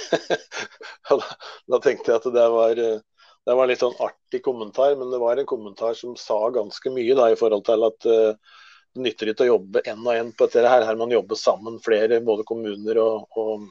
da, 1.10 1.36
da 1.76 1.82
tenkte 1.84 2.14
jeg 2.14 2.22
at 2.22 2.32
det 2.34 2.48
var 2.56 2.80
uh, 2.80 2.96
det 3.46 3.54
var 3.54 3.62
en 3.62 3.70
litt 3.70 3.82
sånn 3.82 3.98
artig 4.02 4.40
kommentar, 4.42 4.96
men 4.98 5.10
det 5.12 5.20
var 5.22 5.38
en 5.38 5.46
kommentar 5.46 5.94
som 5.94 6.16
sa 6.18 6.38
ganske 6.50 6.90
mye 6.90 7.14
da, 7.14 7.28
i 7.30 7.38
forhold 7.38 7.62
til 7.68 7.86
at 7.86 8.06
uh, 8.10 8.56
det 8.96 9.04
nytter 9.04 9.30
ikke 9.30 9.44
å 9.44 9.52
jobbe 9.52 9.82
én 9.86 10.00
og 10.02 10.16
én 10.16 10.32
på 10.34 10.48
dette. 10.48 10.64
Her 10.66 10.82
Her 10.88 10.98
man 10.98 11.14
jobber 11.14 11.38
sammen 11.38 11.76
flere, 11.84 12.18
både 12.26 12.46
kommuner 12.48 12.98
og, 12.98 13.38
og, 13.38 13.68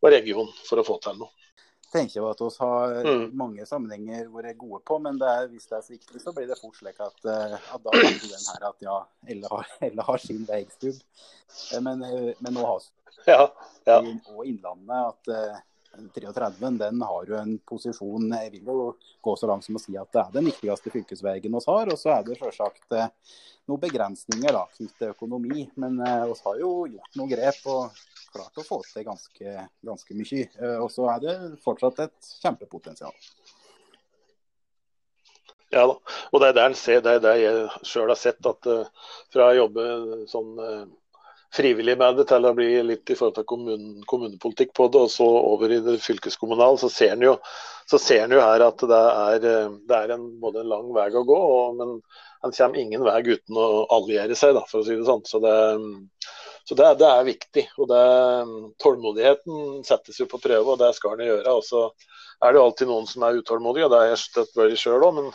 og 0.00 0.08
region, 0.10 0.50
for 0.66 0.82
å 0.82 0.86
få 0.88 0.96
til 1.04 1.20
noe. 1.20 1.30
tenker 1.92 2.18
jo 2.18 2.26
at 2.32 2.42
vi 2.42 2.48
har 2.58 2.96
mm. 3.06 3.22
mange 3.38 3.68
sammenhenger 3.68 4.26
vært 4.34 4.58
gode 4.58 4.82
på, 4.90 4.98
men 5.06 5.22
det 5.22 5.30
er, 5.30 5.46
hvis 5.54 5.70
det 5.70 5.78
er 5.78 5.86
sviktig, 5.86 6.24
så 6.24 6.34
blir 6.34 6.50
det 6.50 6.58
fort 6.58 6.74
slik 6.80 6.98
at, 6.98 7.22
at 7.30 7.86
da 7.86 7.94
tenker 7.94 8.26
den 8.26 8.50
her 8.50 8.68
at 8.72 8.82
ja, 8.88 8.98
alle 9.30 9.54
har, 9.54 9.70
alle 9.86 10.10
har 10.10 10.24
sin 10.24 10.42
veistubb. 10.50 10.98
Men, 11.78 12.02
men 12.02 12.58
nå 12.58 12.66
har 12.72 12.90
ja, 13.26 13.46
ja. 13.86 14.02
og 14.34 14.42
Innlandet 14.44 15.30
at 15.30 15.64
33 16.14 16.70
den 16.78 17.02
har 17.02 17.28
jo 17.28 17.36
en 17.38 17.56
posisjon 17.58 18.32
Jeg 18.32 18.50
vil 18.52 18.68
jo 18.68 18.86
gå 19.24 19.36
så 19.36 19.48
langt 19.50 19.66
som 19.66 19.78
å 19.78 19.82
si 19.82 19.96
at 19.98 20.12
det 20.12 20.22
er 20.22 20.34
den 20.34 20.48
viktigste 20.50 20.92
fylkesveien 20.94 21.42
vi 21.46 21.62
har. 21.66 21.92
Og 21.92 21.98
så 22.00 22.12
er 22.14 22.26
det 22.26 22.38
selvsagt 22.40 22.96
eh, 22.96 23.08
noen 23.66 23.82
begrensninger 23.82 24.56
da, 24.56 24.64
knyttet 24.76 24.98
til 25.00 25.14
økonomi. 25.14 25.66
Men 25.80 26.00
vi 26.02 26.10
eh, 26.12 26.44
har 26.46 26.60
jo 26.62 26.72
gjort 26.92 27.20
noen 27.20 27.32
grep 27.32 27.60
og 27.72 28.00
klart 28.32 28.62
å 28.62 28.66
få 28.66 28.80
til 28.88 29.06
ganske, 29.06 29.56
ganske 29.90 30.18
mye. 30.18 30.48
Eh, 30.60 30.78
og 30.82 30.90
så 30.94 31.08
er 31.14 31.22
det 31.24 31.36
fortsatt 31.64 32.04
et 32.06 32.32
kjempepotensial. 32.42 33.14
Ja 35.74 35.82
da, 35.90 35.96
og 36.30 36.40
det 36.40 36.52
er 36.52 36.54
der, 36.60 36.74
ser, 36.78 37.00
det 37.02 37.16
er 37.16 37.24
der 37.24 37.40
jeg 37.40 37.86
sjøl 37.90 38.12
har 38.12 38.18
sett 38.20 38.46
at 38.46 38.68
fra 39.34 39.48
å 39.50 39.56
jobbe 39.56 39.86
sånn 40.30 40.52
frivillig 41.54 41.96
med 41.98 42.18
det 42.18 42.26
til 42.30 42.46
å 42.48 42.54
bli 42.56 42.68
litt 42.84 43.10
i 43.10 43.16
forhold 43.18 43.36
til 43.38 43.46
kommunen, 43.48 44.02
kommunepolitikk 44.08 44.72
på 44.76 44.88
det, 44.92 45.02
og 45.06 45.12
så 45.12 45.26
over 45.26 45.72
i 45.72 45.80
det 45.84 45.98
fylkeskommunale, 46.04 46.78
så 46.80 46.90
ser 46.92 47.14
en 47.14 47.26
jo, 47.26 47.36
jo, 47.92 48.40
her 48.42 48.66
at 48.66 48.86
det 48.90 49.02
er, 49.02 49.46
det 49.88 50.00
er 50.00 50.16
en, 50.16 50.26
både 50.42 50.62
en 50.62 50.72
lang 50.74 50.90
vei 50.96 51.08
å 51.14 51.24
gå, 51.26 51.38
og, 51.58 51.78
men 51.78 51.96
en 52.46 52.56
kommer 52.56 52.82
ingen 52.82 53.06
vei 53.06 53.20
uten 53.26 53.60
å 53.60 53.86
alliere 53.96 54.36
seg, 54.38 54.56
da, 54.56 54.66
for 54.70 54.82
å 54.82 54.86
si 54.86 54.98
det 54.98 55.06
sånn. 55.06 55.24
Så 55.26 55.40
det, 55.42 55.54
så 56.68 56.76
det, 56.78 56.92
det 57.00 57.08
er 57.08 57.26
viktig. 57.26 57.64
og 57.78 57.88
det, 57.90 58.02
Tålmodigheten 58.82 59.82
settes 59.86 60.20
jo 60.20 60.28
på 60.30 60.42
prøve, 60.42 60.74
og 60.74 60.80
det 60.82 60.92
skal 60.96 61.16
en 61.16 61.28
gjøre. 61.28 61.54
og 61.54 61.64
så 61.66 61.88
er 62.42 62.52
det 62.52 62.60
jo 62.60 62.66
alltid 62.66 62.90
noen 62.90 63.06
som 63.08 63.24
er 63.24 63.38
utålmodige, 63.40 63.86
og 63.86 63.92
det 63.92 64.02
har 64.02 64.10
jeg 64.12 64.22
støtt 64.24 64.58
vært 64.58 64.80
sjøl 64.80 65.06
òg. 65.06 65.20
Men 65.20 65.30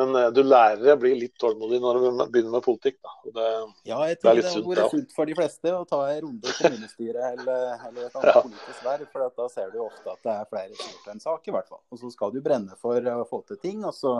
men 0.00 0.16
uh, 0.16 0.28
du 0.32 0.40
lærer 0.44 0.94
å 0.94 1.00
bli 1.00 1.12
litt 1.18 1.34
tålmodig 1.40 1.80
når 1.82 1.98
du 1.98 2.06
begynner 2.32 2.54
med 2.56 2.64
politikk. 2.64 2.96
Da. 3.04 3.12
Det, 3.36 3.48
ja, 3.90 3.98
jeg 4.08 4.18
tror 4.22 4.38
det, 4.38 4.46
det 4.48 4.80
har 4.80 4.94
sunt 4.94 5.12
for 5.16 5.28
de 5.28 5.36
fleste 5.36 5.74
å 5.76 5.84
ta 5.88 6.00
en 6.08 6.22
runde 6.24 6.48
i 6.48 6.56
kommunestyret 6.56 7.28
eller, 7.34 7.66
eller, 7.76 8.08
et 8.08 8.16
annet 8.16 8.32
ja. 8.32 8.42
politisk 8.46 8.86
verv. 8.86 9.12
For 9.12 9.36
da 9.42 9.46
ser 9.52 9.70
du 9.74 9.78
ofte 9.84 10.14
at 10.14 10.24
det 10.24 10.34
er 10.34 10.50
flere 10.50 10.80
som 10.80 10.90
gjør 10.96 11.12
en 11.14 11.22
sak, 11.26 11.46
i 11.46 11.54
hvert 11.54 11.70
fall. 11.70 11.82
Og 11.92 12.02
så 12.02 12.10
skal 12.16 12.34
du 12.34 12.40
brenne 12.44 12.80
for 12.80 13.12
å 13.12 13.28
få 13.28 13.44
til 13.50 13.60
ting. 13.62 13.84
og 13.84 13.94
så 13.96 14.16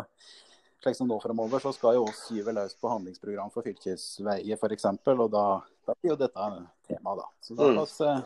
slik 0.80 0.96
som 0.96 1.10
nå 1.10 1.18
fremover, 1.20 1.60
så 1.60 1.74
skal 1.76 1.98
jo 1.98 2.06
oss 2.08 2.22
gyve 2.32 2.54
løs 2.56 2.72
på 2.80 2.88
handlingsprogram 2.88 3.50
for 3.52 3.66
fylkesveier 3.66 4.56
f.eks. 4.56 4.86
Og 5.12 5.26
da, 5.32 5.44
da, 5.88 5.96
blir 5.98 6.14
jo 6.14 6.20
dette 6.20 6.46
tema, 6.88 7.18
da. 7.18 7.26
Så 7.44 7.56
da 7.56 7.68
har 7.68 7.74
vi 7.74 7.76
mm. 7.76 8.22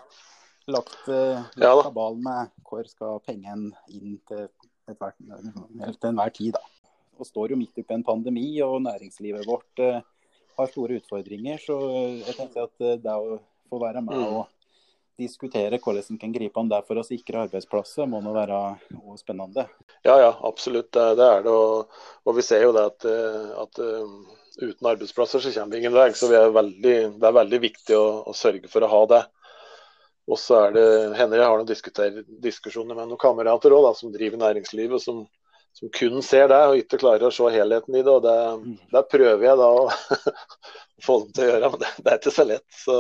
lagt, 0.77 1.03
uh, 1.09 1.41
lagt 1.41 1.67
ja, 1.67 1.75
kabal 1.83 2.21
med 2.23 2.55
hvor 2.69 2.87
skal 2.91 3.19
pengene 3.27 3.75
inn 3.91 4.21
til, 4.31 4.47
til 4.87 6.11
enhver 6.13 6.35
tid, 6.37 6.55
da 6.55 6.74
og 7.21 7.29
står 7.29 7.55
jo 7.55 7.61
midt 7.61 7.79
oppi 7.81 7.97
en 7.97 8.07
pandemi, 8.07 8.49
og 8.65 8.83
næringslivet 8.85 9.47
vårt 9.49 9.83
eh, 9.83 10.03
har 10.59 10.71
store 10.71 10.99
utfordringer. 11.01 11.63
Så 11.63 11.79
jeg 12.25 12.37
tenker 12.39 12.67
at 12.69 12.85
eh, 12.85 12.99
det 13.03 13.15
å 13.15 13.39
få 13.71 13.81
være 13.83 14.03
med 14.05 14.19
mm. 14.19 14.27
og 14.39 14.51
diskutere 15.19 15.79
hvordan 15.79 16.17
en 16.17 16.19
kan 16.19 16.33
gripe 16.35 16.59
an 16.59 16.71
det 16.71 16.81
for 16.89 16.99
å 16.99 17.07
sikre 17.07 17.45
arbeidsplasser, 17.47 18.09
må 18.11 18.21
nå 18.23 18.33
være 18.35 18.61
spennende. 19.21 19.69
Ja, 20.03 20.17
ja, 20.19 20.33
absolutt. 20.47 20.91
Det, 20.95 21.05
det 21.21 21.29
er 21.37 21.45
det. 21.47 21.55
Og, 21.55 22.01
og, 22.25 22.35
vi 22.39 22.47
ser 22.47 22.67
jo 22.67 22.75
det 22.75 22.89
at, 22.91 23.07
eh, 23.11 23.53
at 23.63 23.85
uten 24.59 24.91
arbeidsplasser 24.91 25.43
så 25.43 25.55
kommer 25.55 25.77
vi 25.77 25.85
ingen 25.85 25.95
vei. 25.95 26.11
Så 26.19 26.31
er 26.33 26.51
veldig, 26.55 26.99
det 27.21 27.31
er 27.31 27.41
veldig 27.41 27.63
viktig 27.63 27.97
å, 27.99 28.05
å, 28.27 28.37
sørge 28.37 28.71
for 28.73 28.87
å 28.87 28.91
ha 28.91 29.07
det. 29.15 29.23
Og 30.25 30.41
så 30.41 30.57
er 30.63 30.71
det, 30.73 30.85
jeg 31.21 31.45
har 31.45 31.59
noen 31.61 31.69
diskusjoner 32.43 32.97
med 32.97 33.11
noen 33.11 33.21
kamerater 33.21 33.75
også, 33.77 33.87
da, 33.87 33.97
som 33.99 34.13
driver 34.15 34.41
næringslivet, 34.41 35.03
som, 35.05 35.27
som 35.75 35.91
kun 35.93 36.23
ser 36.23 36.49
det 36.49 36.61
og 36.69 36.79
ikke 36.79 37.01
klarer 37.03 37.29
å 37.29 37.35
se 37.35 37.51
helheten 37.51 37.97
i 37.99 38.03
det. 38.03 38.13
og 38.13 38.23
Det, 38.23 38.37
mm. 38.61 38.77
det 38.95 39.03
prøver 39.11 39.47
jeg 39.49 39.61
da 39.61 39.71
å 39.81 39.89
få 41.03 41.19
dem 41.25 41.33
til 41.35 41.47
å 41.47 41.49
gjøre, 41.51 41.71
men 41.73 41.83
det, 41.83 41.91
det 41.99 42.13
er 42.13 42.21
ikke 42.21 42.35
så 42.37 42.47
lett. 42.49 42.67
Så, 42.85 42.99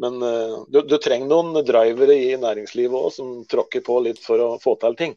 men 0.00 0.16
uh, 0.24 0.56
du, 0.72 0.80
du, 0.88 0.96
trenger 0.98 1.30
noen 1.30 1.60
drivere 1.66 2.16
i 2.16 2.32
næringslivet 2.40 2.96
òg 2.98 3.12
som 3.14 3.34
tråkker 3.50 3.84
på 3.86 4.00
litt 4.06 4.22
for 4.24 4.42
å 4.42 4.48
få 4.62 4.78
til 4.82 4.96
ting. 4.98 5.14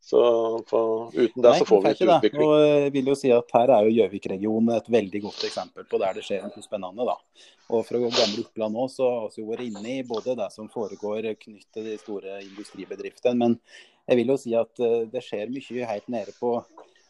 Så 0.00 0.20
for, 0.68 1.10
uten 1.12 1.42
det 1.42 1.50
Nei, 1.50 1.58
så 1.58 1.66
får 1.68 1.82
vi 1.84 1.90
ikke 1.92 2.08
utvikling. 2.14 2.44
Og 2.46 2.54
jeg 2.62 2.84
eh, 2.86 2.90
vil 2.94 3.10
jo 3.10 3.16
si 3.18 3.32
at 3.34 3.54
Her 3.54 3.72
er 3.74 3.88
jo 3.88 3.94
Gjøvik-regionen 3.96 4.74
et 4.76 4.90
veldig 4.94 5.22
godt 5.26 5.46
eksempel 5.50 5.86
på 5.90 6.00
der 6.00 6.16
det 6.16 6.24
skjer 6.24 6.46
noe 6.46 6.64
spennende. 6.64 7.06
da. 7.08 7.16
Og 7.68 7.84
Fra 7.88 8.00
gamle 8.00 8.44
Oppland 8.44 8.80
òg 8.80 8.92
så 8.94 9.08
har 9.12 9.34
vi 9.34 9.46
vært 9.50 9.66
inne 9.66 9.98
i 9.98 10.06
både 10.06 10.36
det 10.38 10.48
som 10.54 10.70
foregår 10.72 11.32
knyttet 11.42 11.70
til 11.76 11.90
de 11.90 11.98
store 12.00 12.38
industribedriftene, 12.46 13.36
men 13.42 13.58
jeg 14.08 14.22
vil 14.22 14.32
jo 14.32 14.38
si 14.40 14.54
at 14.56 14.84
eh, 14.84 15.02
det 15.12 15.24
skjer 15.26 15.52
mye 15.52 15.90
helt 15.92 16.14
nede 16.14 16.36
på 16.38 16.56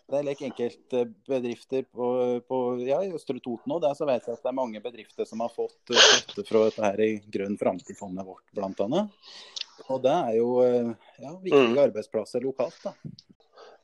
det 0.09 0.17
er 0.17 0.25
like 0.25 0.47
enkeltbedrifter 0.47 1.83
på, 1.93 2.07
på, 2.49 2.59
ja, 2.89 3.03
Østre 3.13 3.37
Toten 3.45 3.75
òg. 3.77 3.85
Så 3.93 4.07
vet 4.09 4.25
jeg 4.25 4.39
at 4.39 4.45
det 4.47 4.49
er 4.49 4.57
mange 4.57 4.81
bedrifter 4.81 5.29
som 5.29 5.43
har 5.45 5.53
fått 5.53 5.93
støtte 5.93 6.47
fra 6.49 6.63
dette 6.65 6.85
her 6.87 7.03
i 7.05 7.11
Grønn 7.29 7.59
framtid-fondet 7.61 8.25
vårt, 8.25 8.47
bl.a. 8.57 9.03
Og 9.87 10.03
det 10.05 10.15
er 10.15 10.35
jo 10.39 10.51
eh, 10.65 10.91
ja, 11.23 11.33
viktige 11.43 11.75
mm. 11.75 11.83
arbeidsplasser 11.87 12.45
lokalt. 12.45 12.79
da. 12.85 12.95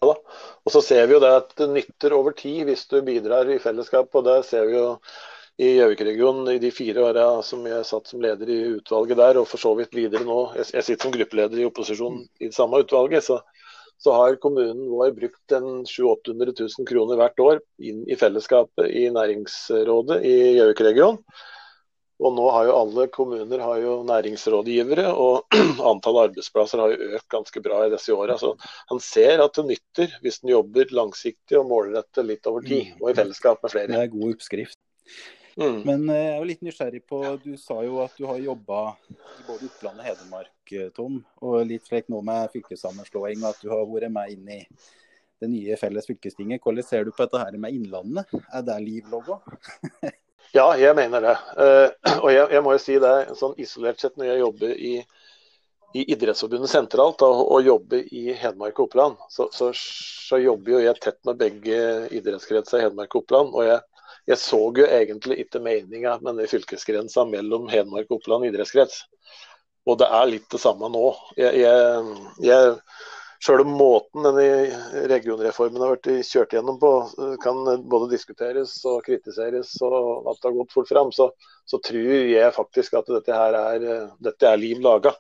Ja, 0.03 0.11
da. 0.11 0.17
Og 0.65 0.75
så 0.75 0.83
ser 0.85 1.07
vi 1.07 1.17
jo 1.17 1.23
det 1.23 1.31
at 1.39 1.55
det 1.61 1.71
nytter 1.71 2.17
over 2.17 2.35
tid 2.37 2.65
hvis 2.69 2.85
du 2.91 2.99
bidrar 3.07 3.49
i 3.51 3.61
fellesskap. 3.63 4.11
og 4.13 4.27
Det 4.27 4.41
ser 4.49 4.69
vi 4.69 4.77
jo 4.77 4.91
i 5.63 5.71
Gjøvik-regionen 5.77 6.51
i 6.51 6.59
de 6.59 6.71
fire 6.75 7.05
åra 7.09 7.27
som 7.47 7.63
jeg 7.69 7.87
satt 7.87 8.11
som 8.11 8.23
leder 8.23 8.49
i 8.51 8.61
utvalget 8.75 9.21
der, 9.21 9.39
og 9.39 9.47
for 9.47 9.63
så 9.63 9.71
vidt 9.79 9.95
videre 9.95 10.27
nå. 10.27 10.39
Jeg, 10.59 10.83
sitter 10.83 11.07
som 11.07 11.15
gruppeleder 11.15 11.61
i 11.63 11.69
opposisjonen 11.69 12.25
i 12.41 12.49
det 12.49 12.57
samme 12.57 12.83
utvalget. 12.83 13.27
Så, 13.29 13.39
så 14.03 14.17
har 14.19 14.41
kommunen 14.43 14.89
vår 14.91 15.15
brukt 15.15 15.55
700 15.55 15.87
000-800 15.87 16.57
000 16.59 16.89
kroner 16.91 17.21
hvert 17.21 17.45
år 17.45 17.63
inn 17.79 18.03
i 18.11 18.19
fellesskapet 18.19 18.91
i 18.91 19.07
næringsrådet 19.15 20.21
i 20.27 20.35
Gjøvik-regionen. 20.59 21.23
Og 22.23 22.31
nå 22.37 22.45
har 22.55 22.69
jo 22.69 22.75
alle 22.79 23.07
kommuner 23.11 23.63
har 23.65 23.79
jo 23.83 23.95
næringsrådgivere, 24.07 25.09
og 25.19 25.57
antall 25.91 26.21
arbeidsplasser 26.29 26.83
har 26.83 26.95
jo 26.95 27.09
økt 27.19 27.29
ganske 27.35 27.63
bra 27.65 27.81
i 27.85 27.93
disse 27.93 28.15
åra. 28.15 28.37
Så 28.39 28.53
han 28.93 29.03
ser 29.03 29.43
at 29.43 29.59
det 29.59 29.67
nytter 29.73 30.19
hvis 30.23 30.43
en 30.45 30.55
jobber 30.55 30.95
langsiktig 30.95 31.59
og 31.59 31.67
målrettet 31.73 32.29
litt 32.29 32.47
over 32.51 32.63
tid, 32.67 32.93
mm. 32.93 33.01
og 33.03 33.11
i 33.11 33.17
fellesskap 33.19 33.65
med 33.65 33.75
flere. 33.75 33.91
Det 33.91 34.03
er 34.05 34.15
god 34.15 34.37
oppskrift. 34.37 34.81
Mm. 35.59 35.81
Men 35.87 36.09
eh, 36.11 36.21
jeg 36.21 36.31
er 36.31 36.39
jo 36.39 36.49
litt 36.51 36.65
nysgjerrig 36.67 37.05
på, 37.11 37.21
du 37.43 37.53
sa 37.61 37.79
jo 37.87 38.01
at 38.03 38.15
du 38.19 38.27
har 38.31 38.43
jobba 38.43 38.81
i 39.11 39.47
både 39.47 39.69
Oppland 39.71 40.03
og 40.03 40.09
Hedmark, 40.09 40.57
eh, 40.71 40.91
Tom. 40.95 41.21
Og 41.47 41.61
litt 41.67 41.87
slik 41.91 42.11
nå 42.15 42.23
med 42.27 42.51
fylkessammenslåing, 42.55 43.43
og 43.43 43.53
at 43.53 43.63
du 43.63 43.71
har 43.75 43.87
vært 43.91 44.15
med 44.15 44.35
inn 44.35 44.53
i 44.61 44.65
det 45.43 45.51
nye 45.51 45.79
felles 45.79 46.07
fylkestinget. 46.09 46.63
Hvordan 46.63 46.87
ser 46.87 47.07
du 47.07 47.15
på 47.15 47.27
dette 47.27 47.43
her 47.43 47.59
med 47.59 47.75
Innlandet? 47.75 48.31
Er 48.55 48.67
det 48.67 48.83
liv 48.87 49.11
logga? 49.11 49.43
Ja, 50.55 50.69
jeg 50.79 50.95
mener 50.95 51.25
det. 51.25 51.35
Uh, 51.59 52.19
og 52.23 52.29
jeg, 52.31 52.47
jeg, 52.55 52.63
må 52.63 52.75
jo 52.77 52.83
si 52.83 52.99
det, 53.03 53.15
sånn 53.39 53.57
isolert 53.59 54.03
sett 54.03 54.15
når 54.21 54.29
jeg 54.29 54.43
jobber 54.45 54.75
i, 54.75 54.93
i 55.99 56.05
Idrettsforbundet 56.15 56.71
sentralt 56.71 57.25
og, 57.27 57.41
og, 57.43 57.65
jobber 57.67 58.05
i 58.15 58.29
Hedmark 58.39 58.79
og 58.79 58.87
Oppland, 58.87 59.17
så, 59.35 59.49
så, 59.55 59.73
så, 59.75 60.39
jobber 60.39 60.77
jo 60.77 60.85
jeg 60.85 61.01
tett 61.03 61.19
med 61.27 61.41
begge 61.43 61.81
idrettskretser 62.15 62.79
i 62.79 62.87
Hedmark 62.87 63.17
og 63.17 63.25
Oppland. 63.25 63.51
og 63.51 63.67
jeg, 63.67 63.81
jeg 64.31 64.41
så 64.45 64.61
jo 64.79 64.87
egentlig 64.87 65.41
ikke 65.43 65.65
meninga 65.65 66.15
med 66.23 66.39
den 66.39 66.53
fylkesgrensa 66.53 67.27
mellom 67.33 67.67
Hedmark 67.73 68.07
og 68.13 68.21
Oppland 68.21 68.47
idrettskrets. 68.47 69.03
Og 69.91 69.99
det 70.01 70.07
er 70.07 70.31
litt 70.31 70.47
det 70.55 70.63
samme 70.63 70.87
nå. 70.89 71.09
Jeg, 71.37 71.67
jeg 72.47 72.77
Sjøl 73.45 73.61
om 73.61 73.75
måten 73.77 74.25
denne 74.25 75.05
regionreformen 75.11 75.83
har 75.85 75.91
vært 75.99 76.25
kjørt 76.25 76.55
gjennom 76.57 76.79
på 76.81 76.93
kan 77.43 77.59
både 77.93 78.09
diskuteres 78.15 78.79
og 78.89 79.03
kritiseres, 79.05 79.75
og 79.85 80.31
at 80.31 80.39
det 80.39 80.49
har 80.49 80.57
gått 80.63 80.73
fort 80.73 80.89
fram, 80.89 81.13
så, 81.13 81.29
så 81.69 81.81
tror 81.85 82.31
jeg 82.31 82.55
faktisk 82.57 82.97
at 82.97 83.11
dette 83.13 83.37
her 83.37 83.59
er, 83.59 83.87
dette 84.25 84.49
er 84.49 84.63
liv 84.63 84.81
laga. 84.85 85.13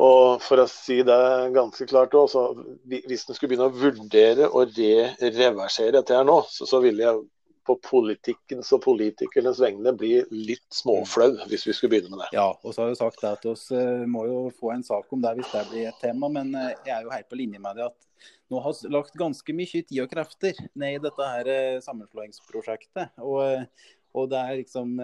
Og 0.00 0.42
for 0.42 0.62
å 0.62 0.68
si 0.70 1.00
det 1.06 1.20
ganske 1.54 1.86
klart 1.90 2.14
også, 2.16 2.44
Hvis 2.88 3.26
en 3.28 3.36
skulle 3.36 3.52
begynne 3.52 3.70
å 3.70 3.74
vurdere 3.74 4.48
å 4.48 4.64
re 4.66 4.92
reversere 5.20 5.98
dette 5.98 6.16
her 6.16 6.26
nå, 6.26 6.40
så, 6.50 6.66
så 6.66 6.82
ville 6.82 7.04
jeg 7.04 7.22
på 7.70 7.76
politikkens 7.86 8.70
og 8.74 8.82
politikernes 8.82 9.60
vegne 9.62 9.92
blir 9.94 10.26
litt 10.34 10.66
småflau 10.74 11.30
hvis 11.50 11.68
vi 11.68 11.74
skulle 11.76 11.94
begynne 11.94 12.16
med 12.16 12.24
det. 12.24 12.30
Ja, 12.38 12.48
og 12.50 12.74
så 12.74 12.82
har 12.82 12.90
jo 12.90 12.98
sagt 12.98 13.22
at 13.28 13.46
vi 13.46 13.78
eh, 13.78 14.06
må 14.10 14.24
jo 14.26 14.40
få 14.58 14.72
en 14.74 14.86
sak 14.86 15.12
om 15.14 15.22
det 15.22 15.36
hvis 15.38 15.52
det 15.54 15.66
blir 15.70 15.90
et 15.90 16.02
tema. 16.02 16.30
Men 16.32 16.50
eh, 16.58 16.72
jeg 16.86 16.96
er 16.96 17.06
jo 17.06 17.14
helt 17.14 17.30
på 17.30 17.38
linje 17.38 17.62
med 17.62 17.78
det 17.78 17.86
at 17.86 18.26
nå 18.50 18.60
har 18.64 18.74
vi 18.74 18.90
lagt 18.90 19.14
ganske 19.18 19.54
mye 19.54 19.84
tid 19.86 20.02
og 20.02 20.10
krefter 20.10 20.58
ned 20.74 20.98
i 20.98 21.02
dette 21.04 21.30
her 21.34 21.52
eh, 21.54 21.78
sammenslåingsprosjektet. 21.84 23.22
Og, 23.22 23.70
og 24.18 24.28
det 24.32 24.42
er 24.42 24.60
liksom 24.64 24.98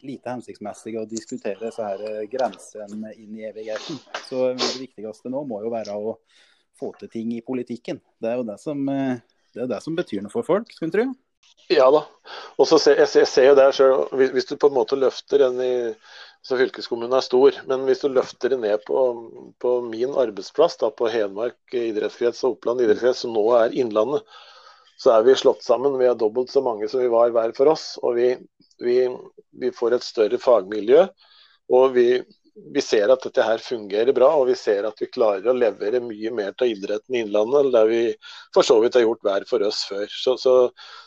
lite 0.00 0.32
hensiktsmessig 0.32 0.96
å 0.96 1.04
diskutere 1.10 1.60
disse 1.60 1.84
her 1.84 2.24
grensene 2.32 3.12
inn 3.20 3.36
i 3.36 3.44
evigheten. 3.50 4.00
Så 4.30 4.54
det 4.56 4.72
viktigste 4.80 5.32
nå 5.32 5.44
må 5.44 5.60
jo 5.66 5.74
være 5.74 6.00
å 6.00 6.16
få 6.80 6.94
til 6.96 7.12
ting 7.12 7.36
i 7.36 7.44
politikken. 7.44 8.00
Det 8.16 8.32
er 8.32 8.40
jo 8.40 8.48
det 8.48 8.56
som, 8.62 8.80
det 8.88 9.60
er 9.60 9.68
det 9.68 9.84
som 9.84 9.96
betyr 9.96 10.24
noe 10.24 10.32
for 10.32 10.48
folk, 10.48 10.72
skulle 10.72 10.88
en 10.88 10.96
tro. 10.96 11.06
Ja 11.72 11.88
da. 11.90 12.04
Og 12.60 12.68
så 12.70 12.78
ser, 12.78 13.00
jeg, 13.02 13.26
ser 13.26 13.48
jo 13.48 13.56
det 13.58 13.66
selv, 13.74 14.14
hvis, 14.14 14.30
hvis, 14.34 14.48
du 14.48 14.56
på 14.60 14.70
en 14.70 14.76
måte 14.76 14.98
løfter 14.98 15.42
den 15.46 15.60
i 15.62 15.74
Så 16.46 16.54
fylkeskommunen 16.54 17.16
er 17.18 17.24
stor. 17.26 17.56
Men 17.66 17.82
hvis 17.88 18.04
du 18.04 18.08
løfter 18.14 18.52
det 18.52 18.60
ned 18.62 18.84
på, 18.86 19.00
på 19.58 19.70
min 19.82 20.12
arbeidsplass, 20.14 20.76
da, 20.78 20.92
på 20.94 21.08
Hedmark 21.10 21.74
idrettskrets 21.74 22.44
og 22.46 22.54
Oppland 22.54 22.84
idrettskrets, 22.84 23.24
som 23.24 23.32
nå 23.34 23.42
er 23.58 23.74
Innlandet, 23.74 24.22
så 25.02 25.16
er 25.16 25.26
vi 25.26 25.34
slått 25.34 25.66
sammen. 25.66 25.98
Vi 25.98 26.06
er 26.06 26.14
dobbelt 26.14 26.52
så 26.52 26.62
mange 26.62 26.86
som 26.88 27.02
vi 27.02 27.10
var 27.10 27.34
hver 27.34 27.50
for 27.56 27.72
oss. 27.72 27.96
Og 27.98 28.14
vi, 28.20 28.28
vi, 28.78 29.00
vi 29.58 29.72
får 29.74 29.96
et 29.96 30.06
større 30.06 30.38
fagmiljø. 30.38 31.02
Og 31.74 31.98
vi, 31.98 32.06
vi 32.56 32.80
ser 32.80 33.10
at 33.12 33.24
dette 33.24 33.44
her 33.44 33.60
fungerer 33.60 34.14
bra, 34.16 34.30
og 34.40 34.46
vi 34.48 34.54
ser 34.56 34.86
at 34.88 35.00
vi 35.00 35.08
klarer 35.12 35.44
å 35.50 35.56
levere 35.56 36.00
mye 36.00 36.30
mer 36.32 36.54
til 36.56 36.72
idretten 36.72 37.18
i 37.18 37.20
Innlandet 37.24 37.68
der 37.74 37.90
vi 37.90 38.00
for 38.54 38.64
så 38.64 38.78
vidt 38.80 38.96
har 38.96 39.04
gjort 39.04 39.26
hver 39.26 39.44
for 39.50 39.64
oss 39.66 39.82
før. 39.88 40.06
Så, 40.08 40.36
så, 40.40 40.54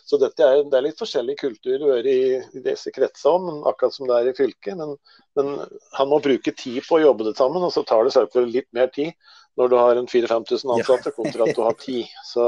så 0.06 0.20
dette 0.22 0.46
er, 0.46 0.62
det 0.70 0.77
er 0.77 0.86
litt 0.86 1.01
forskjellig 1.01 1.39
kultur 1.41 1.82
å 1.82 1.91
være 1.96 2.13
i, 2.13 2.38
i 2.53 2.63
disse 2.65 2.94
kretsene, 2.94 3.58
akkurat 3.70 3.98
som 3.98 4.10
det 4.10 4.20
er 4.20 4.29
i 4.29 4.36
fylket. 4.38 4.77
Men, 4.77 4.94
men, 5.39 5.51
han 5.98 6.12
må 6.12 6.22
bruke 6.22 6.53
tid 6.53 6.84
på 6.86 7.00
å 7.00 7.03
jobbe 7.08 7.32
det 7.32 7.36
sammen, 7.41 7.65
og 7.65 7.74
så 7.74 7.86
tar 7.88 8.06
det 8.06 8.13
selvfølgelig 8.18 8.60
litt 8.60 8.72
mer 8.77 8.94
tid 8.94 9.36
når 9.60 9.74
du 9.74 9.75
har 9.75 9.98
en 10.00 10.08
4000-5000 10.08 10.72
ansatte, 10.77 11.12
kontra 11.18 11.50
at 11.50 11.58
du 11.58 11.65
har 11.65 11.75
ti. 11.82 12.03
Så, 12.29 12.46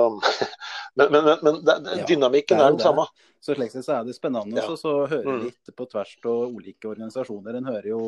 men, 1.02 1.10
men, 1.12 1.34
men 1.42 1.62
det, 1.66 1.80
dynamikken 2.08 2.62
ja, 2.62 2.70
er, 2.70 2.78
den 2.78 2.86
samme. 2.86 3.10
Så 3.42 3.58
slik 3.58 3.74
sett 3.74 3.88
så 3.88 3.98
er 3.98 4.06
det 4.06 4.14
spennende 4.14 4.62
ja. 4.62 4.70
å 4.70 4.96
høre 5.10 5.26
mm. 5.26 5.46
litt 5.48 5.72
på 5.76 5.88
tvers 5.90 6.14
av 6.30 6.54
ulike 6.54 6.92
organisasjoner. 6.94 7.58
En 7.58 7.72
hører 7.74 7.90
jo 7.90 8.02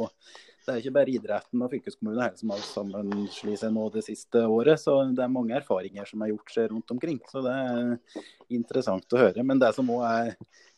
det 0.63 0.73
er 0.73 0.79
ikke 0.79 0.95
bare 0.95 1.11
idretten 1.11 1.63
og 1.65 1.71
fylkeskommunen 1.73 2.37
som 2.39 2.53
har 2.53 2.61
sammenslått 2.63 3.59
seg 3.59 3.73
nå 3.75 3.87
det 3.91 4.03
siste 4.05 4.43
året. 4.47 4.79
Så 4.79 4.95
det 5.11 5.23
er 5.25 5.31
mange 5.31 5.57
erfaringer 5.57 6.07
som 6.07 6.23
er 6.23 6.31
gjort 6.31 6.53
seg 6.55 6.69
rundt 6.71 6.93
omkring. 6.95 7.19
Så 7.31 7.43
det 7.43 7.55
er 7.55 8.23
interessant 8.55 9.15
å 9.15 9.19
høre. 9.25 9.43
Men 9.43 9.59
det 9.59 9.73
som 9.75 9.91
òg 9.91 10.05
er 10.07 10.31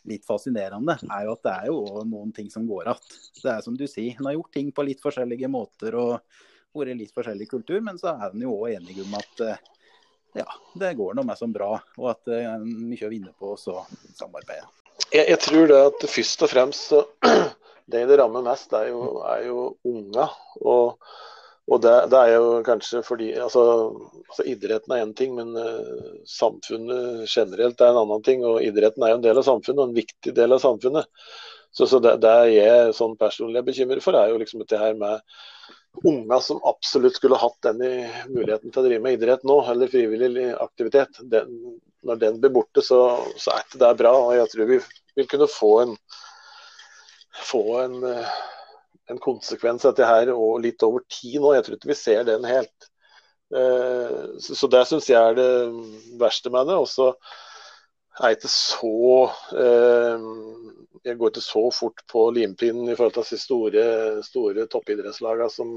litt 0.10 0.26
fascinerende, 0.26 0.98
er 1.06 1.28
jo 1.28 1.36
at 1.36 1.46
det 1.46 1.54
er 1.54 1.70
jo 1.72 2.04
noen 2.06 2.34
ting 2.34 2.50
som 2.54 2.66
går 2.70 2.90
igjen. 2.90 3.16
Det 3.42 3.54
er 3.54 3.64
som 3.66 3.78
du 3.78 3.86
sier, 3.90 4.18
en 4.18 4.30
har 4.30 4.38
gjort 4.38 4.54
ting 4.54 4.70
på 4.74 4.86
litt 4.86 5.02
forskjellige 5.02 5.50
måter 5.50 5.98
og 5.98 6.18
vært 6.76 7.00
litt 7.00 7.14
forskjellig 7.16 7.48
kultur, 7.50 7.80
men 7.82 7.98
så 8.02 8.14
er 8.14 8.34
en 8.34 8.44
jo 8.46 8.54
òg 8.58 8.76
enig 8.76 9.00
om 9.06 9.14
at 9.18 9.44
ja, 10.36 10.48
det 10.76 10.96
går 11.00 11.16
nå 11.16 11.24
meg 11.24 11.38
som 11.40 11.54
bra, 11.56 11.78
og 11.98 12.10
at 12.12 12.26
det 12.28 12.42
er 12.44 12.64
mye 12.66 13.08
å 13.08 13.12
vinne 13.12 13.32
på 13.40 13.54
å 13.54 13.60
samarbeide. 13.60 14.66
Jeg, 15.12 15.30
jeg 15.30 15.40
tror 15.44 15.70
det 15.72 15.80
at 15.90 16.06
først 16.12 16.44
og 16.44 16.52
fremst 16.52 16.92
så 16.92 17.04
det 17.92 18.06
det 18.10 18.18
rammer 18.20 18.44
mest, 18.46 18.74
er 18.74 18.90
jo, 18.90 19.22
er 19.30 19.46
jo 19.46 19.64
unga. 19.86 20.28
Og, 20.62 21.10
og 21.66 21.82
det, 21.82 21.96
det, 22.14 22.22
er 22.22 22.36
jo 22.36 22.62
kanskje 22.66 23.02
fordi 23.06 23.32
altså, 23.42 23.66
altså 24.30 24.46
Idretten 24.50 24.96
er 24.96 25.04
én 25.06 25.16
ting, 25.18 25.36
men 25.38 25.54
uh, 25.58 26.22
samfunnet 26.30 27.26
generelt 27.30 27.82
er 27.82 27.94
en 27.94 28.02
annen 28.04 28.26
ting. 28.26 28.46
Og 28.48 28.64
idretten 28.66 29.06
er 29.06 29.14
jo 29.14 29.20
en 29.20 29.28
del 29.28 29.42
av 29.42 29.48
samfunnet, 29.48 29.82
og 29.82 29.92
en 29.92 30.00
viktig 30.00 30.34
del 30.38 30.58
av 30.58 30.64
samfunnet. 30.64 31.10
Så, 31.76 31.90
så 31.92 32.00
det, 32.00 32.18
det 32.24 32.36
jeg 32.56 32.96
sånn 32.96 33.18
personlig 33.20 33.62
er 33.62 33.68
bekymret 33.68 34.04
for, 34.04 34.18
er 34.18 34.32
jo 34.32 34.40
liksom 34.42 34.64
dette 34.64 34.80
her 34.80 34.96
med 34.98 35.22
unga 36.04 36.40
som 36.44 36.60
absolutt 36.68 37.16
skulle 37.16 37.40
hatt 37.40 37.58
den 37.64 37.82
i 37.86 37.96
muligheten 38.28 38.72
til 38.72 38.82
å 38.82 38.86
drive 38.86 39.04
med 39.04 39.18
idrett 39.18 39.46
nå, 39.48 39.62
eller 39.72 39.92
frivillig 39.92 40.50
aktivitet. 40.60 41.20
Den, 41.32 41.52
når 42.06 42.22
den 42.22 42.40
blir 42.42 42.54
borte, 42.56 42.84
så, 42.86 43.02
så 43.40 43.54
er 43.54 43.66
ikke 43.66 43.82
det 43.84 43.92
bra. 44.02 44.14
og 44.26 44.36
Jeg 44.38 44.52
tror 44.52 44.72
vi 44.72 44.80
vil 45.16 45.30
kunne 45.32 45.52
få 45.52 45.74
en 45.84 45.96
få 47.44 47.80
en, 47.80 48.04
eh, 48.04 48.28
en 49.10 49.18
konsekvens 49.18 49.86
av 49.86 49.94
dette 49.94 50.10
her 50.10 50.32
og 50.34 50.62
litt 50.64 50.84
over 50.84 51.04
tid 51.10 51.42
nå. 51.42 51.54
Jeg 51.56 51.66
tror 51.66 51.78
ikke 51.78 51.92
vi 51.92 52.00
ser 52.00 52.24
den 52.28 52.46
helt. 52.48 52.90
Eh, 53.56 54.22
så 54.40 54.70
det 54.72 54.86
syns 54.90 55.10
jeg 55.10 55.22
er 55.22 55.38
det 55.38 55.50
verste 56.22 56.52
med 56.54 56.72
det. 56.72 56.78
Og 56.82 56.90
så 56.90 57.12
er 58.20 58.32
jeg 58.32 58.40
ikke 58.40 58.54
så 58.56 59.00
eh, 59.60 60.30
Jeg 61.06 61.18
går 61.20 61.34
ikke 61.34 61.46
så 61.46 61.66
fort 61.76 62.02
på 62.10 62.30
limpinnen 62.34 62.90
i 62.90 62.96
forhold 62.96 63.14
til 63.20 63.36
de 63.36 63.42
store, 63.42 63.84
store 64.26 64.66
toppidrettslagene 64.72 65.52
som 65.54 65.76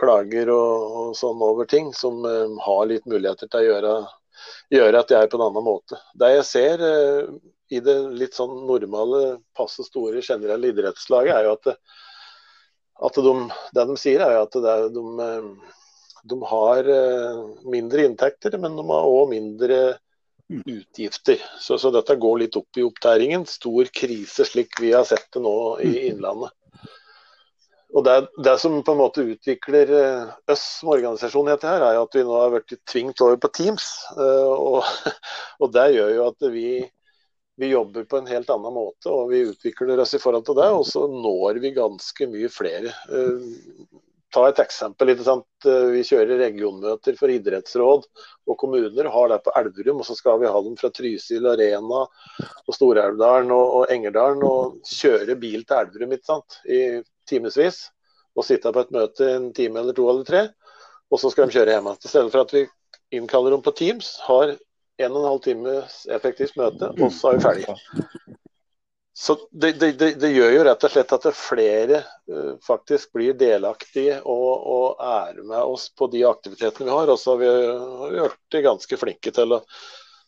klager 0.00 0.48
og, 0.48 0.94
og, 0.96 1.10
sånn 1.18 1.42
over 1.44 1.68
ting, 1.68 1.90
som 1.92 2.24
har 2.24 2.86
litt 2.88 3.04
muligheter 3.04 3.50
til 3.52 3.60
å 3.60 3.66
gjøre, 3.66 3.90
gjøre 4.72 5.02
at 5.02 5.12
de 5.12 5.18
er 5.18 5.28
på 5.28 5.36
en 5.36 5.44
annen 5.50 5.66
måte. 5.66 6.00
Det 6.16 6.30
jeg 6.32 6.46
ser 6.48 6.86
i 7.72 7.80
det 7.84 7.96
litt 8.20 8.36
sånn 8.36 8.52
normale, 8.68 9.38
passe 9.56 9.84
store, 9.86 10.22
generelle 10.24 10.72
idrettslaget, 10.72 11.34
er 11.34 11.48
jo 11.48 11.56
at, 11.56 11.70
at 13.08 13.20
de, 13.26 13.34
det 13.76 13.86
de 13.88 13.98
sier, 14.00 14.24
er 14.24 14.36
jo 14.36 14.46
at 14.46 14.58
det, 14.66 14.76
de, 14.96 15.04
de, 16.32 16.40
har 16.52 16.94
eh, 16.96 17.42
mindre 17.72 18.08
inntekter, 18.08 18.58
men 18.60 18.76
de 18.78 18.86
har 18.92 19.10
òg 19.10 19.30
mindre 19.32 19.82
utgifter. 20.52 21.40
Så, 21.60 21.78
så, 21.78 21.90
dette 21.94 22.18
går 22.20 22.42
litt 22.44 22.58
opp 22.60 22.76
i 22.76 22.84
opptæringen. 22.84 23.46
Stor 23.48 23.88
krise, 23.94 24.44
slik 24.48 24.76
vi 24.82 24.92
har 24.92 25.06
sett 25.08 25.30
det 25.32 25.42
nå 25.44 25.56
i 25.84 26.08
Innlandet. 26.10 26.52
Og 27.92 28.04
det, 28.06 28.14
det, 28.40 28.54
som 28.60 28.78
på 28.84 28.94
en 28.94 29.02
måte 29.02 29.24
utvikler 29.34 29.90
eh, 29.92 30.30
oss 30.52 30.62
som 30.78 30.94
organisasjon, 30.94 31.50
heter 31.52 31.74
her, 31.74 31.82
er 31.90 32.00
at 32.00 32.16
vi 32.16 32.24
nå 32.24 32.38
har 32.38 32.54
blitt 32.54 32.80
tvingt 32.88 33.20
over 33.20 33.36
på 33.40 33.50
Teams. 33.52 33.88
Eh, 34.16 34.52
og, 34.52 34.86
og 35.62 35.72
det 35.74 35.90
gjør 35.98 36.14
jo 36.16 36.28
at 36.30 36.48
vi 36.54 36.68
vi 37.62 37.68
jobber 37.70 38.04
på 38.04 38.18
en 38.18 38.26
helt 38.26 38.50
annen 38.50 38.74
måte 38.74 39.10
og 39.12 39.28
vi 39.30 39.44
utvikler 39.46 40.00
oss 40.02 40.16
i 40.16 40.20
forhold 40.22 40.48
til 40.48 40.58
det. 40.58 40.68
Og 40.74 40.86
så 40.88 41.04
når 41.06 41.60
vi 41.62 41.70
ganske 41.76 42.26
mye 42.32 42.50
flere. 42.50 42.90
Eh, 43.06 43.44
ta 44.34 44.42
et 44.48 44.62
eksempel. 44.64 45.12
Eh, 45.14 45.86
vi 45.94 46.02
kjører 46.08 46.40
regionmøter 46.40 47.18
for 47.20 47.30
idrettsråd 47.30 48.08
og 48.50 48.58
kommuner. 48.58 49.10
Har 49.14 49.30
det 49.30 49.42
på 49.46 49.54
Elverum, 49.60 50.02
og 50.02 50.08
så 50.08 50.16
skal 50.18 50.40
vi 50.42 50.50
ha 50.50 50.64
dem 50.66 50.74
fra 50.80 50.90
Trysil 50.90 51.46
Arena 51.52 52.02
og 52.02 52.74
Stor-Elvdalen 52.74 53.54
og, 53.54 53.64
og, 53.78 53.86
Engerdalen. 53.94 54.42
Og 54.42 54.82
kjøre 54.88 55.38
bil 55.38 55.62
til 55.62 55.84
Elverum 55.84 56.18
ikke 56.18 56.32
sant? 56.32 56.58
i 56.66 56.82
timevis. 57.30 57.84
Og 58.34 58.48
sitte 58.48 58.74
på 58.74 58.82
et 58.82 58.94
møte 58.94 59.30
en 59.36 59.50
time 59.54 59.84
eller 59.84 59.94
to 59.94 60.08
eller 60.10 60.26
tre. 60.26 60.46
Og 61.12 61.20
så 61.20 61.30
skal 61.30 61.46
de 61.46 61.60
kjøre 61.60 61.76
hjem 61.76 61.92
igjen. 61.92 62.02
I 62.02 62.14
stedet 62.16 62.34
for 62.34 62.42
at 62.42 62.56
vi 62.56 62.66
innkaller 63.12 63.54
dem 63.54 63.62
på 63.62 63.76
Teams, 63.76 64.16
har 64.26 64.56
en 65.02 65.16
og 65.16 65.22
en 65.22 65.30
halv 65.30 65.42
times 65.44 66.02
effektivt 66.12 66.56
møte, 66.60 66.92
og 66.98 67.12
så 67.14 67.32
er 67.32 67.38
vi 67.38 67.46
ferdige. 67.46 67.76
Så 69.14 69.36
det, 69.50 69.72
det, 69.72 69.92
det, 69.92 70.14
det, 70.14 70.28
gjør 70.32 70.54
jo 70.54 70.62
rett 70.64 70.84
og 70.86 70.92
slett 70.94 71.12
at 71.12 71.26
flere 71.36 71.98
uh, 72.32 72.54
faktisk 72.64 73.12
blir 73.12 73.36
delaktige 73.36 74.16
og, 74.24 74.64
og, 74.72 75.02
er 75.04 75.42
med 75.44 75.60
oss 75.60 75.90
på 75.92 76.08
de 76.14 76.24
aktivitetene 76.24 76.88
vi 76.88 76.94
har. 76.96 77.12
Og 77.12 77.20
så 77.20 77.34
har 77.34 77.42
vi, 77.42 77.50
vært 78.16 78.58
ganske 78.64 78.98
flinke 78.98 79.34
til 79.36 79.58
å 79.58 79.60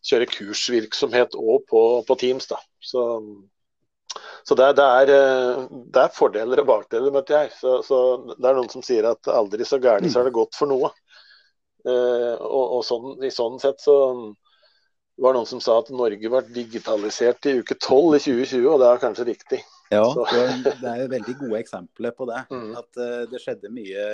kjøre 0.04 0.28
kursvirksomhet 0.28 1.34
òg 1.40 1.64
på, 1.70 1.82
på, 2.04 2.18
Teams. 2.20 2.50
Da. 2.50 2.60
Så, 2.84 3.06
så 4.44 4.58
det, 4.60 4.68
er, 4.84 5.14
eh, 5.16 5.64
det, 5.88 6.02
er, 6.02 6.12
fordeler 6.12 6.60
og 6.60 6.68
bakdeler 6.68 7.14
møter 7.14 7.40
jeg. 7.40 7.54
Så, 7.56 7.78
så, 7.88 7.98
det 8.36 8.50
er 8.50 8.60
noen 8.60 8.72
som 8.72 8.84
sier 8.84 9.08
at 9.08 9.32
aldri 9.32 9.64
så 9.64 9.80
gærent 9.80 10.12
så 10.12 10.20
er 10.20 10.28
det 10.28 10.36
godt 10.36 10.60
for 10.60 10.68
noe. 10.68 10.92
Uh, 11.88 12.36
og, 12.36 12.78
og 12.78 12.84
sånn, 12.84 13.10
i 13.24 13.32
sånn 13.32 13.56
sett 13.60 13.80
så 13.84 13.96
det 15.14 15.22
var 15.22 15.36
noen 15.36 15.46
som 15.46 15.60
sa 15.62 15.76
at 15.78 15.92
Norge 15.94 16.30
ble 16.30 16.40
digitalisert 16.50 17.46
i 17.46 17.58
uke 17.60 17.76
12 17.76 18.16
i 18.16 18.20
2020, 18.24 18.64
og 18.66 18.80
det 18.82 18.88
er 18.88 19.02
kanskje 19.02 19.26
riktig. 19.28 19.60
Ja, 19.92 20.08
det 20.64 20.90
er 20.90 21.12
veldig 21.12 21.34
gode 21.38 21.60
eksempler 21.60 22.14
på 22.16 22.26
det. 22.26 22.40
Mm. 22.50 22.72
At 22.80 22.98
uh, 22.98 23.20
det 23.30 23.38
skjedde 23.42 23.70
mye 23.70 24.06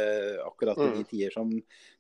akkurat 0.45 0.77
i 0.77 0.91
de 0.91 1.01
mm. 1.01 1.09
tider 1.09 1.33
som 1.33 1.55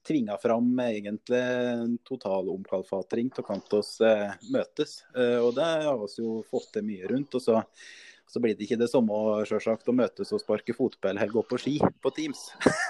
tvinga 0.06 0.36
fram 0.42 0.68
egentlig 0.84 1.40
en 1.40 1.96
total 2.04 2.50
omkalfatring 2.52 3.32
av 3.38 3.46
Kantos 3.46 3.94
uh, 4.04 4.28
møtes. 4.52 4.98
Uh, 5.16 5.38
og 5.46 5.54
det 5.56 5.70
har 5.86 5.96
vi 6.02 6.12
jo 6.20 6.36
fått 6.50 6.68
til 6.76 6.88
mye 6.90 7.08
rundt. 7.08 7.40
og 7.40 7.46
så 7.46 7.64
så 8.30 8.38
blir 8.38 8.54
det 8.54 8.62
ikke 8.62 8.78
det 8.78 8.86
samme 8.86 9.16
selvsagt, 9.48 9.88
å 9.90 9.94
møtes 9.96 10.30
og 10.30 10.38
sparke 10.38 10.74
fotball 10.76 11.16
eller 11.16 11.32
gå 11.32 11.42
på 11.50 11.58
ski 11.58 11.72
på 11.82 12.12
Teams. 12.14 12.44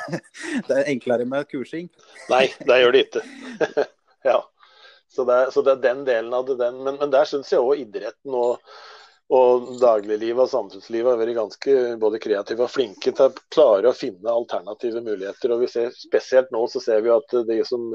det 0.69 0.75
er 0.75 0.91
enklere 0.93 1.25
med 1.25 1.49
kursing. 1.49 1.89
Nei, 2.29 2.51
det 2.69 2.77
gjør 2.83 2.93
det 2.93 3.07
ikke. 3.07 3.23
ja. 4.29 4.37
Så 5.11 5.27
det, 5.27 5.41
så 5.55 5.63
det, 5.67 5.75
er 5.77 5.85
den 5.85 6.07
delen 6.07 6.35
av 6.35 6.47
det. 6.47 6.57
Den. 6.61 6.81
Men, 6.87 6.99
men 7.01 7.13
der 7.13 7.29
syns 7.29 7.51
jeg 7.51 7.63
òg 7.63 7.83
idretten 7.83 8.35
og, 8.37 8.73
og 9.35 9.71
dagliglivet 9.83 10.45
og 10.45 10.53
samfunnslivet 10.53 11.13
har 11.13 11.21
vært 11.21 11.39
ganske 11.39 11.77
både 12.03 12.23
kreative 12.23 12.67
og 12.67 12.73
flinke 12.73 13.11
til 13.11 13.27
å 13.27 13.47
klare 13.51 13.91
å 13.91 13.97
finne 13.97 14.35
alternative 14.35 15.03
muligheter. 15.07 15.55
Og 15.55 15.65
vi 15.65 15.71
ser 15.73 15.95
Spesielt 15.99 16.53
nå 16.55 16.67
så 16.71 16.83
ser 16.85 17.03
vi 17.07 17.15
at 17.15 17.41
de 17.49 17.63
som 17.67 17.91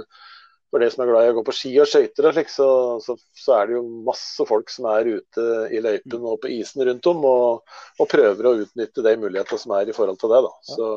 for 0.75 0.84
de 0.84 0.89
som 0.91 1.06
er 1.06 1.08
glad 1.08 1.23
i 1.23 1.30
å 1.32 1.36
gå 1.38 1.41
på 1.47 1.54
ski 1.56 1.69
og 1.80 1.88
skøyter, 1.88 2.36
så, 2.51 2.65
så, 2.99 3.13
så, 3.38 3.51
er 3.56 3.69
det 3.69 3.78
jo 3.78 3.84
masse 4.04 4.43
folk 4.49 4.71
som 4.73 4.89
er 4.91 5.08
ute 5.08 5.45
i 5.71 5.80
løypen 5.80 6.25
og 6.25 6.41
på 6.43 6.51
isen 6.51 6.84
rundt 6.84 7.08
om 7.08 7.21
og, 7.30 7.78
og 8.01 8.10
prøver 8.12 8.49
å 8.49 8.56
utnytte 8.65 9.06
de 9.06 9.13
mulighetene 9.21 9.62
som 9.62 9.75
er 9.78 9.88
i 9.88 9.95
forhold 9.95 10.19
til 10.19 10.34
det. 10.34 10.41
Da. 10.43 10.51
Så, 10.67 10.89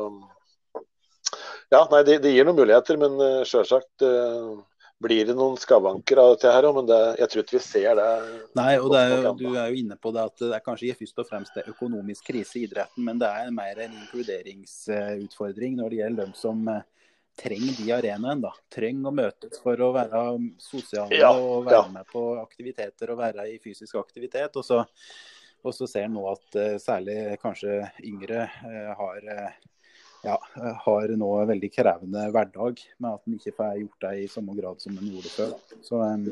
ja, 1.71 1.85
nei, 1.93 2.01
det, 2.09 2.17
de 2.25 2.33
gir 2.33 2.49
noen 2.49 2.59
muligheter, 2.59 2.99
men 2.99 3.15
uh, 3.21 3.45
sjølsagt 3.47 4.03
uh, 4.03 4.57
blir 4.99 5.25
det 5.25 5.35
noen 5.37 5.55
skavanker 5.59 6.19
av 6.19 6.33
dette 6.33 6.51
her 6.51 6.67
men 6.75 6.87
det, 6.89 6.99
jeg 7.21 7.31
tror 7.31 7.43
ikke 7.45 7.55
vi 7.55 7.63
ser 7.63 7.95
det. 7.99 8.07
Nei, 8.59 8.73
og 8.81 8.95
er 8.99 9.13
jo, 9.15 9.33
Du 9.39 9.47
er 9.53 9.71
jo 9.71 9.79
inne 9.79 9.95
på 9.95 10.11
det 10.15 10.25
at 10.27 10.43
det 10.43 10.53
er 10.57 10.63
kanskje 10.65 10.89
ikke 10.89 11.05
først 11.05 11.23
og 11.23 11.29
fremst 11.29 11.55
det 11.55 11.65
økonomisk 11.71 12.31
krise 12.31 12.59
i 12.59 12.65
idretten, 12.67 13.05
men 13.07 13.21
det 13.21 13.29
er 13.29 13.53
mer 13.55 13.79
en 13.85 13.95
inkluderingsutfordring 14.01 15.79
når 15.79 15.93
det 15.93 16.01
gjelder 16.01 16.25
dem 16.25 16.35
som 16.37 16.67
eh, 16.73 16.85
trenger 17.39 17.79
de 17.79 17.89
arenaene. 17.95 18.37
da. 18.43 18.53
Trenger 18.75 19.11
å 19.11 19.15
møtes 19.21 19.63
for 19.63 19.85
å 19.87 19.91
være 19.95 20.23
sosiale 20.59 21.21
ja, 21.21 21.31
og 21.31 21.69
være 21.69 21.79
ja. 21.79 21.89
med 21.95 22.11
på 22.11 22.23
aktiviteter 22.43 23.13
og 23.13 23.21
være 23.23 23.47
i 23.53 23.59
fysisk 23.63 24.01
aktivitet. 24.03 24.59
og 24.59 24.65
så 24.67 24.83
Og 25.59 25.73
så 25.75 25.87
ser 25.91 26.05
en 26.07 26.13
nå 26.15 26.21
at 26.29 26.55
uh, 26.55 26.77
særlig 26.79 27.35
kanskje 27.41 27.81
yngre 28.07 28.45
uh, 28.47 28.93
har, 28.95 29.25
ja, 30.25 30.35
har 30.85 31.13
nå 31.15 31.29
en 31.39 31.49
veldig 31.53 31.69
krevende 31.73 32.25
hverdag 32.33 32.81
med 32.97 33.09
at 33.11 33.27
en 33.27 33.37
ikke 33.37 33.55
får 33.57 33.77
gjort 33.83 34.05
det 34.05 34.13
i 34.23 34.27
samme 34.31 34.55
grad 34.57 34.81
som 34.83 34.97
en 34.97 35.11
gjorde 35.13 35.31
før. 35.33 35.53
Så 35.85 36.01
um, 36.01 36.25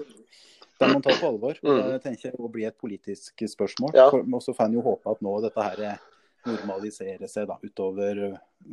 det 0.77 0.89
må 0.91 0.99
en 0.99 1.05
ta 1.05 1.15
på 1.15 1.29
alvor. 1.31 1.61
og 1.63 1.91
Det 1.93 2.01
tenker 2.03 2.29
jeg 2.29 2.39
å 2.39 2.51
bli 2.51 2.67
et 2.67 2.77
politisk 2.77 3.45
spørsmål. 3.53 3.95
Ja. 3.97 4.09
Og 4.11 4.41
så 4.43 4.53
får 4.53 4.67
en 4.67 4.77
jo 4.77 4.85
håpe 4.85 5.15
at 5.15 5.23
nå 5.25 5.37
dette 5.45 5.69
her 5.69 6.03
normaliserer 6.47 7.27
seg 7.31 7.47
da, 7.49 7.57
utover 7.63 8.21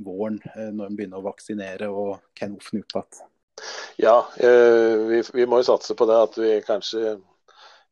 våren, 0.04 0.40
når 0.54 0.90
en 0.90 0.98
begynner 0.98 1.22
å 1.22 1.26
vaksinere 1.26 1.88
og 1.90 2.18
kan 2.36 2.54
åpne 2.54 2.84
opp 2.84 2.98
igjen. 2.98 3.30
Ja, 4.02 4.16
vi, 4.34 5.20
vi 5.34 5.46
må 5.46 5.60
jo 5.60 5.68
satse 5.68 5.94
på 5.94 6.06
det 6.10 6.16
at 6.18 6.36
vi 6.38 6.50
kanskje 6.66 7.14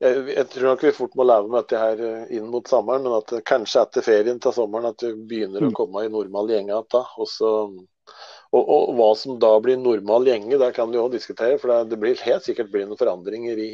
jeg, 0.03 0.23
jeg, 0.35 0.47
tror 0.51 0.69
nok 0.73 0.85
vi 0.87 0.95
fort 0.97 1.17
må 1.19 1.27
leve 1.27 1.51
med 1.51 1.63
dette 1.63 1.79
her 1.81 2.05
eh, 2.07 2.31
inn 2.39 2.51
mot 2.51 2.69
sommeren, 2.69 3.07
men 3.07 3.19
at 3.21 3.35
kanskje 3.49 3.85
etter 3.85 4.07
ferien 4.07 4.41
til 4.43 4.55
sommeren 4.57 4.91
at 4.91 5.05
vi 5.05 5.15
begynner 5.15 5.63
å 5.63 5.71
mm. 5.71 5.77
komme 5.79 6.05
i 6.07 6.13
normal 6.13 6.51
gjenge 6.51 6.75
igjen. 6.75 7.77
Og, 8.53 8.63
og, 8.63 8.89
hva 8.99 9.13
som 9.17 9.39
da 9.41 9.53
blir 9.65 9.79
normal 9.81 10.27
gjenge, 10.29 10.59
det 10.61 10.73
kan 10.77 10.91
vi 10.93 11.01
òg 11.01 11.15
diskutere. 11.15 11.61
For 11.61 11.73
det, 11.73 11.93
det, 11.93 12.01
blir 12.03 12.27
helt 12.27 12.49
sikkert 12.49 12.73
blir 12.73 12.89
noen 12.89 13.01
forandringer 13.01 13.61
i 13.63 13.71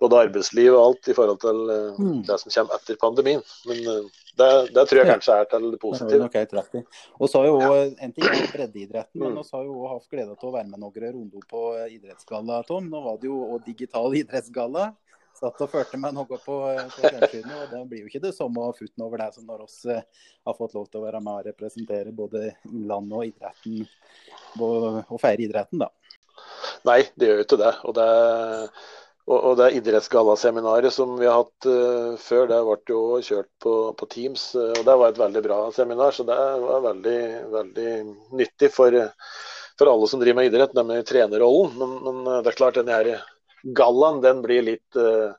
både 0.00 0.20
arbeidsliv 0.26 0.74
og 0.74 0.82
alt 0.82 1.08
i 1.08 1.14
forhold 1.16 1.38
til 1.40 1.60
uh, 1.72 1.96
mm. 1.96 2.22
det 2.28 2.36
som 2.42 2.52
kommer 2.52 2.78
etter 2.78 2.98
pandemien. 3.00 3.42
Men 3.68 3.80
uh, 3.88 4.22
det, 4.38 4.50
det, 4.76 4.84
tror 4.88 5.00
jeg 5.00 5.08
kanskje 5.08 5.36
er 5.40 5.48
til 5.50 5.70
det 5.72 5.80
positive. 5.82 6.28
Det 6.32 6.82
og 7.16 7.32
så 7.32 7.42
har 7.42 7.48
jo 7.48 7.56
ja. 7.64 7.86
En 8.04 8.12
ting 8.12 8.28
er 8.28 8.52
breddeidretten, 8.52 9.20
men 9.20 9.34
vi 9.34 9.42
mm. 9.42 9.50
har 9.56 9.64
jo 9.66 9.88
hatt 9.92 10.06
glede 10.12 10.36
av 10.36 10.48
å 10.48 10.54
være 10.54 10.68
med 10.70 10.84
noen 10.84 11.08
runder 11.08 11.48
på 11.50 11.64
idrettsgalla, 11.96 12.62
Tom. 12.68 12.88
Nå 12.92 13.02
var 13.08 13.18
det 13.20 13.32
jo 13.32 13.40
og 13.48 13.66
digital 13.66 14.16
idrettsgalla 14.22 14.92
satt 15.36 15.62
og 15.64 15.70
førte 15.72 15.98
meg 16.00 16.14
noe 16.16 16.26
på, 16.28 16.38
på 16.42 16.56
fjernsynet. 16.96 17.54
Og 17.54 17.72
det 17.72 17.82
blir 17.90 18.04
jo 18.04 18.10
ikke 18.10 18.24
det 18.24 18.34
samme 18.36 18.66
futten 18.76 19.06
over 19.06 19.22
det 19.22 19.30
som 19.36 19.46
når 19.48 19.64
oss 19.66 19.78
uh, 19.90 20.02
har 20.48 20.58
fått 20.58 20.76
lov 20.76 20.88
til 20.90 21.00
å 21.00 21.06
være 21.06 21.22
med 21.24 21.40
og 21.40 21.48
representere 21.50 22.14
både 22.16 22.50
Innlandet 22.70 23.16
og 23.16 23.26
idretten, 23.30 23.82
og, 24.60 25.16
feire 25.22 25.46
idretten, 25.46 25.82
da. 25.84 25.90
Nei, 26.86 27.02
det 27.16 27.28
gjør 27.28 27.42
jo 27.42 27.46
ikke 27.46 27.60
det. 27.60 27.72
Og 27.88 27.96
det, 27.96 28.08
og, 29.26 29.36
og 29.36 29.52
det 29.60 29.72
idrettsgallaseminaret 29.80 30.94
som 30.94 31.16
vi 31.20 31.28
har 31.28 31.42
hatt 31.42 31.68
uh, 31.68 32.16
før, 32.20 32.48
det 32.52 32.62
ble 32.68 32.78
jo 32.94 33.02
kjørt 33.28 33.52
på, 33.62 33.76
på, 33.98 34.10
Teams. 34.12 34.48
Uh, 34.56 34.72
og 34.72 34.82
det 34.88 34.98
var 35.02 35.12
et 35.12 35.22
veldig 35.22 35.44
bra 35.44 35.60
seminar, 35.76 36.16
så 36.16 36.26
det 36.28 36.40
var 36.64 36.88
veldig, 36.90 37.20
veldig 37.54 37.94
nyttig 38.40 38.72
for, 38.74 39.00
for 39.76 39.92
alle 39.92 40.10
som 40.10 40.22
driver 40.22 40.40
med 40.40 40.52
idrett, 40.52 40.76
nemlig 40.76 41.04
trenerrollen. 41.08 41.80
Men, 41.80 41.96
men 42.06 42.28
det 42.40 42.52
er 42.52 42.60
klart, 42.60 42.78
denne 42.80 43.00
her 43.00 43.26
gallaen 43.74 44.20
den 44.20 44.42
blir 44.42 44.62
litt, 44.62 44.96
eh, 44.96 45.32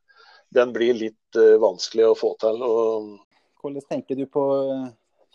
den 0.49 0.73
blir 0.73 0.93
litt 0.93 1.35
eh, 1.35 1.57
vanskelig 1.61 2.09
å 2.11 2.15
få 2.17 2.33
til. 2.41 2.63
Og... 2.63 3.13
Hvordan 3.61 3.85
tenker 3.89 4.19
du 4.19 4.25
på 4.31 4.45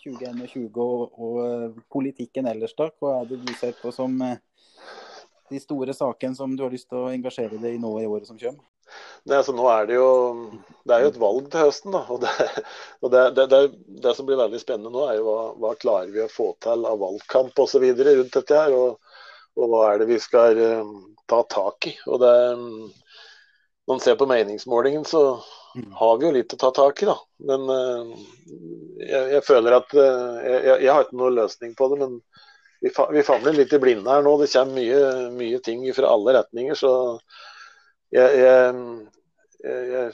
2021 0.02 0.64
eh, 0.64 0.82
og, 0.82 1.06
og, 1.16 1.80
politikken 1.92 2.50
ellers, 2.50 2.74
da? 2.78 2.90
Hva 3.00 3.20
er 3.20 3.30
det 3.30 3.42
du 3.44 3.54
ser 3.58 3.76
på 3.80 3.92
som 3.94 4.18
de 5.52 5.60
store 5.60 5.94
sakene 5.96 6.36
som 6.36 6.52
du 6.56 6.64
har 6.64 6.72
lyst 6.72 6.88
til 6.90 7.02
å 7.02 7.10
engasjere 7.12 7.60
deg 7.60 7.76
i 7.76 7.80
nå 7.80 7.96
i 8.00 8.08
året 8.08 8.28
som 8.28 8.40
kommer? 8.40 8.64
Nei, 9.24 9.38
altså 9.38 9.54
nå 9.56 9.64
er 9.70 9.86
det 9.88 9.94
jo 9.96 10.08
det 10.84 10.94
er 10.94 11.04
jo 11.04 11.10
et 11.12 11.20
valg 11.22 11.46
til 11.52 11.62
høsten. 11.64 11.94
da, 11.94 12.02
og 12.12 12.20
Det, 12.20 12.32
og 13.00 13.12
det, 13.14 13.46
det, 13.48 13.60
det 14.04 14.14
som 14.18 14.28
blir 14.28 14.40
veldig 14.40 14.60
spennende 14.60 14.92
nå, 14.92 15.06
er 15.08 15.20
jo 15.20 15.26
hva, 15.28 15.38
hva 15.62 15.72
klarer 15.80 16.10
vi 16.12 16.24
å 16.24 16.32
få 16.32 16.50
til 16.64 16.84
av 16.88 17.00
valgkamp 17.00 17.62
osv. 17.64 17.86
rundt 17.86 18.36
dette. 18.36 18.58
her, 18.58 18.74
og, 18.76 19.01
og, 19.58 19.66
hva 19.68 19.86
er 19.90 20.02
det 20.02 20.10
vi 20.10 20.18
skal 20.22 20.58
ta 21.30 21.42
tak 21.50 21.88
i. 21.90 21.94
Og 22.06 22.20
det, 22.22 22.32
når 23.86 23.94
man 23.94 24.02
ser 24.04 24.18
på 24.20 24.28
meningsmålingen, 24.30 25.04
så 25.04 25.22
mm. 25.76 25.90
har 25.98 26.18
vi 26.18 26.28
jo 26.28 26.34
litt 26.36 26.54
å 26.54 26.60
ta 26.60 26.70
tak 26.76 27.02
i, 27.02 27.08
da. 27.08 27.16
Men 27.48 27.66
uh, 27.70 28.12
jeg, 29.00 29.24
jeg, 29.36 29.44
føler 29.46 29.78
at 29.78 29.96
uh, 29.96 30.38
jeg, 30.44 30.76
jeg, 30.84 30.90
har 30.92 31.06
ikke 31.06 31.20
noen 31.20 31.38
løsning 31.40 31.74
på 31.78 31.90
det. 31.92 32.00
Men 32.04 32.18
vi, 32.82 32.92
fa 32.94 33.08
vi 33.14 33.24
famler 33.26 33.58
litt 33.58 33.74
i 33.74 33.80
blinde 33.82 34.12
her 34.12 34.24
nå. 34.24 34.36
Det 34.40 34.50
kommer 34.52 34.78
mye, 34.78 35.02
mye 35.38 35.62
ting 35.64 35.84
fra 35.96 36.12
alle 36.14 36.36
retninger. 36.38 36.78
Så 36.78 36.92
jeg, 38.12 38.44
jeg, 38.44 40.12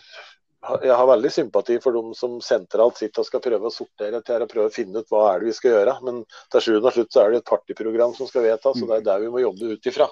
har 0.67 1.07
veldig 1.07 1.31
sympati 1.33 1.79
for 1.81 1.95
dem 1.95 2.15
som 2.19 2.41
sentralt 2.43 2.99
sitter 2.99 3.23
og 3.23 3.29
skal 3.29 3.43
prøve 3.45 3.69
å 3.69 3.75
sortere 3.75 4.21
til 4.27 4.43
og 4.43 4.51
prøve 4.51 4.71
å 4.71 4.75
finne 4.75 5.03
ut 5.03 5.13
hva 5.13 5.29
er 5.33 5.43
det 5.43 5.51
vi 5.51 5.59
skal 5.59 5.77
gjøre. 5.77 5.95
Men 6.07 6.25
til 6.53 6.65
sjuende 6.65 6.91
og 6.91 6.97
slutt 6.97 7.15
så 7.15 7.23
er 7.23 7.31
det 7.31 7.43
et 7.43 7.53
partiprogram 7.53 8.17
som 8.17 8.31
skal 8.31 8.47
vedtas, 8.49 8.83
og 8.83 8.91
det 8.91 8.99
er 8.99 9.07
der 9.07 9.23
vi 9.23 9.31
må 9.35 9.45
jobbe 9.45 9.77
ut 9.77 9.91
ifra. 9.93 10.09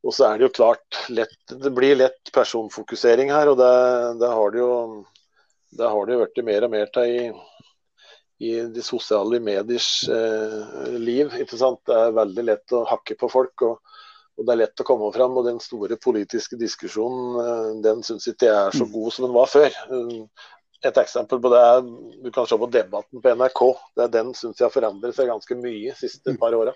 Og 0.00 0.16
så 0.16 0.26
er 0.26 0.38
det 0.38 0.48
jo 0.48 0.56
klart 0.56 0.98
lett, 1.12 1.38
Det 1.46 1.70
blir 1.76 1.98
lett 1.98 2.32
personfokusering 2.32 3.30
her, 3.30 3.52
og 3.52 3.60
det, 3.60 3.72
det 4.22 4.30
har 4.32 4.54
det 4.54 4.62
jo 4.62 4.74
det 5.70 5.86
har 5.86 6.06
det 6.06 6.16
jo 6.16 6.22
blitt 6.24 6.44
mer 6.44 6.66
og 6.66 6.72
mer 6.72 6.88
til 6.90 7.12
i, 7.14 7.26
i 8.42 8.54
de 8.74 8.82
sosiale 8.82 9.38
mediers 9.44 9.90
eh, 10.10 10.96
liv. 10.98 11.36
ikke 11.44 11.58
sant? 11.60 11.82
Det 11.86 11.94
er 11.94 12.16
veldig 12.16 12.46
lett 12.48 12.74
å 12.74 12.86
hakke 12.90 13.14
på 13.20 13.30
folk, 13.30 13.66
og, 13.68 14.00
og, 14.40 14.46
det 14.46 14.54
er 14.54 14.60
lett 14.62 14.82
å 14.82 14.86
komme 14.88 15.10
fram. 15.14 15.36
Og 15.36 15.46
den 15.46 15.60
store 15.62 15.98
politiske 16.00 16.58
diskusjonen 16.60 17.40
eh, 17.44 17.66
den 17.84 18.04
syns 18.06 18.28
ikke 18.30 18.48
jeg 18.48 18.56
er 18.56 18.76
så 18.76 18.86
mm. 18.88 18.94
god 18.96 19.14
som 19.14 19.26
den 19.28 19.36
var 19.36 19.50
før. 19.52 19.80
Et 20.80 21.00
eksempel 21.02 21.42
på 21.44 21.50
det 21.52 21.60
er 21.60 21.82
du 22.24 22.30
kan 22.32 22.48
se 22.48 22.56
på 22.56 22.70
debatten 22.72 23.20
på 23.20 23.34
NRK. 23.36 23.64
Det, 24.00 24.12
den 24.16 24.32
syns 24.36 24.60
jeg 24.60 24.66
har 24.66 24.74
forandret 24.74 25.16
seg 25.16 25.28
ganske 25.28 25.58
mye 25.60 25.90
de 25.92 25.98
siste 25.98 26.36
par 26.40 26.56
åra. 26.56 26.72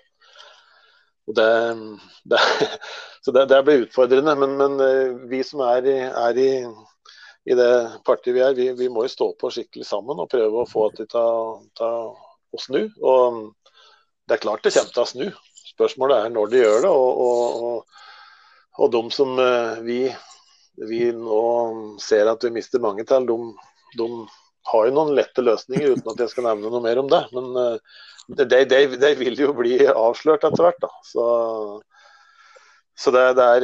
Det, 1.25 1.47
det, 2.29 2.39
så 3.25 3.33
det, 3.33 3.47
det, 3.49 3.63
blir 3.65 3.87
utfordrende. 3.87 4.35
Men, 4.37 4.59
men, 4.61 4.77
eh, 4.85 5.15
vi 5.31 5.41
som 5.47 5.65
er, 5.65 5.89
er 6.05 6.41
i, 6.41 6.51
i, 7.49 7.57
det 7.57 7.71
partiet 8.05 8.37
vi 8.37 8.45
er, 8.45 8.53
vi, 8.57 8.69
vi, 8.77 8.91
må 8.93 9.07
jo 9.07 9.15
stå 9.15 9.31
på 9.41 9.49
skikkelig 9.57 9.89
sammen 9.89 10.21
og 10.21 10.29
prøve 10.29 10.61
å 10.61 10.69
få 10.69 10.91
til 10.99 11.17
å 11.17 12.61
snu. 12.61 12.85
Og 13.01 13.41
det 14.29 14.37
er 14.37 14.45
klart 14.45 14.65
det 14.65 14.73
kommer 14.77 14.93
til 14.93 15.05
å 15.05 15.09
snu. 15.09 15.27
Spørsmålet 15.75 16.23
er 16.23 16.33
når 16.33 16.51
de 16.51 16.63
gjør 16.63 16.79
det. 16.85 16.91
Og, 16.91 17.21
og, 17.27 18.01
og, 18.79 18.89
de 18.95 19.03
som 19.15 19.35
eh, 19.41 19.83
vi, 19.85 19.99
vi, 20.89 21.01
nå 21.15 21.43
ser 22.03 22.31
at 22.31 22.47
vi 22.47 22.53
mister 22.55 22.83
mange 22.83 23.07
til, 23.07 23.27
de, 23.29 23.37
de 23.99 24.09
har 24.71 24.87
jo 24.89 24.95
noen 24.95 25.15
lette 25.17 25.43
løsninger, 25.45 25.97
uten 25.97 26.13
at 26.13 26.25
jeg 26.25 26.33
skal 26.33 26.49
nevne 26.49 26.71
noe 26.73 26.83
mer 26.83 27.01
om 27.03 27.11
det. 27.11 27.21
Men 27.35 27.51
de, 27.55 28.45
de, 28.45 28.63
det, 28.65 28.79
det, 28.97 29.11
vil 29.19 29.37
jo 29.37 29.53
bli 29.57 29.77
avslørt 29.91 30.47
etter 30.47 30.65
hvert. 30.65 30.81
da. 30.81 30.91
Så, 31.05 31.27
så 32.95 33.11
det, 33.11 33.21
det, 33.35 33.43
er, 33.43 33.63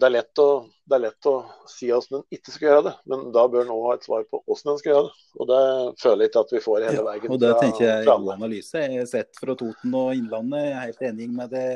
det, 0.00 0.06
er 0.06 0.14
lett 0.16 0.40
å, 0.42 0.46
det 0.90 0.96
er 0.96 1.04
lett 1.04 1.26
å 1.30 1.34
si 1.70 1.86
hvordan 1.92 2.18
en 2.18 2.36
ikke 2.36 2.54
skal 2.54 2.68
gjøre 2.68 2.84
det, 2.88 2.94
men 3.12 3.28
da 3.34 3.44
bør 3.50 3.62
en 3.62 3.74
òg 3.76 3.84
ha 3.86 3.94
et 3.94 4.06
svar 4.08 4.24
på 4.26 4.40
hvordan 4.42 4.72
en 4.72 4.80
skal 4.80 4.92
gjøre 4.92 5.08
det. 5.08 5.26
Og 5.38 5.50
det 5.52 5.62
føler 6.02 6.24
jeg 6.24 6.32
ikke 6.32 6.42
at 6.42 6.54
vi 6.56 6.62
får 6.64 6.86
hele 6.88 7.04
veien. 7.06 7.26
Ja, 7.28 7.30
og 7.30 7.42
Det 7.44 7.52
tenker 7.60 7.84
jeg 7.86 7.96
er 8.00 8.10
god 8.10 8.32
analyse. 8.34 8.82
Jeg 8.82 8.98
har 8.98 9.10
sett 9.12 9.38
fra 9.38 9.56
Toten 9.58 9.94
og 10.00 10.14
Innlandet. 10.18 10.64
Jeg 10.66 10.78
er 10.80 10.88
helt 10.88 11.04
enig 11.12 11.28
med 11.36 11.54
det 11.54 11.68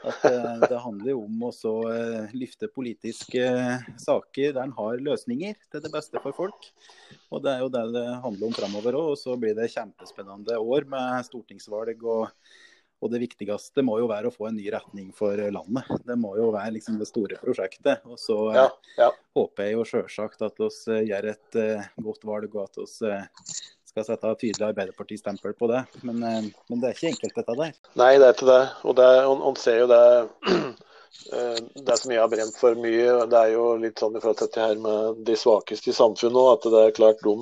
at 0.00 0.24
eh, 0.30 0.62
det 0.64 0.80
handler 0.80 1.18
om 1.18 1.42
å 1.44 1.50
så 1.52 1.74
eh, 1.92 2.32
lyfte 2.36 2.70
politiske 2.72 3.44
saker 4.00 4.54
der 4.56 4.62
en 4.64 4.74
har 4.78 5.04
løsninger 5.04 5.58
til 5.68 5.84
det 5.84 5.92
beste 5.92 6.22
for 6.24 6.36
folk. 6.36 6.70
Og 7.28 7.44
Det 7.44 7.52
er 7.52 7.64
jo 7.66 7.70
det 7.72 7.84
det 7.98 8.06
handler 8.24 8.48
om 8.48 8.56
framover 8.56 8.96
òg. 8.96 9.12
Og 9.12 9.20
så 9.20 9.36
blir 9.40 9.52
det 9.58 9.70
kjempespennende 9.74 10.56
år 10.56 10.88
med 10.88 11.28
stortingsvalg. 11.28 12.00
og, 12.00 12.32
og 13.00 13.10
Det 13.12 13.22
viktigste 13.22 13.84
må 13.86 13.98
jo 14.00 14.10
være 14.10 14.28
å 14.28 14.34
få 14.34 14.50
en 14.50 14.58
ny 14.58 14.66
retning 14.72 15.10
for 15.16 15.40
landet. 15.52 15.88
Det 16.06 16.16
må 16.20 16.34
jo 16.36 16.50
være 16.52 16.74
liksom 16.76 16.98
det 17.00 17.08
store 17.08 17.40
prosjektet. 17.40 18.04
Og 18.04 18.20
Så 18.20 18.38
ja, 18.54 18.68
ja. 19.00 19.10
håper 19.36 19.68
jeg 19.68 19.78
jo 19.78 19.86
sjølsagt 19.88 20.44
at 20.44 20.60
vi 20.60 21.02
gjør 21.08 21.30
et 21.32 21.60
godt 22.04 22.26
valg, 22.28 22.56
og 22.56 22.68
at 22.68 22.80
vi 22.84 23.20
skal 23.90 24.06
sette 24.06 24.34
tydelig 24.40 24.68
Arbeiderparti-stempel 24.70 25.56
på 25.58 25.68
det. 25.70 25.82
Men, 26.06 26.22
eh, 26.22 26.46
men, 26.68 26.80
det 26.80 26.90
er 26.90 26.96
ikke 26.96 27.10
enkelt, 27.14 27.34
dette 27.40 27.58
der. 27.62 27.74
Nei, 27.98 28.12
det 28.18 28.28
er 28.28 28.36
ikke 28.36 28.50
det. 28.50 28.62
Og 28.86 28.96
det, 29.00 29.08
on, 29.32 29.58
ser 29.58 29.82
jo 29.82 29.88
det 29.90 30.04
eh, 31.34 31.58
det 31.88 31.98
som 31.98 32.14
jeg 32.14 32.22
har 32.22 32.30
brent 32.32 32.58
for 32.60 32.78
mye, 32.78 33.16
det 33.32 33.42
er 33.42 33.54
jo 33.56 33.66
litt 33.82 34.02
sånn 34.02 34.16
i 34.16 34.22
forhold 34.22 34.40
til 34.40 34.50
dette 34.50 34.68
her 34.68 34.82
med 34.86 35.22
de 35.26 35.38
svakeste 35.38 35.92
i 35.92 35.96
samfunnet 35.96 36.42
òg. 36.42 36.52
At 36.54 36.68
det 36.74 36.84
er 36.84 36.98
klart 37.00 37.24
de, 37.26 37.36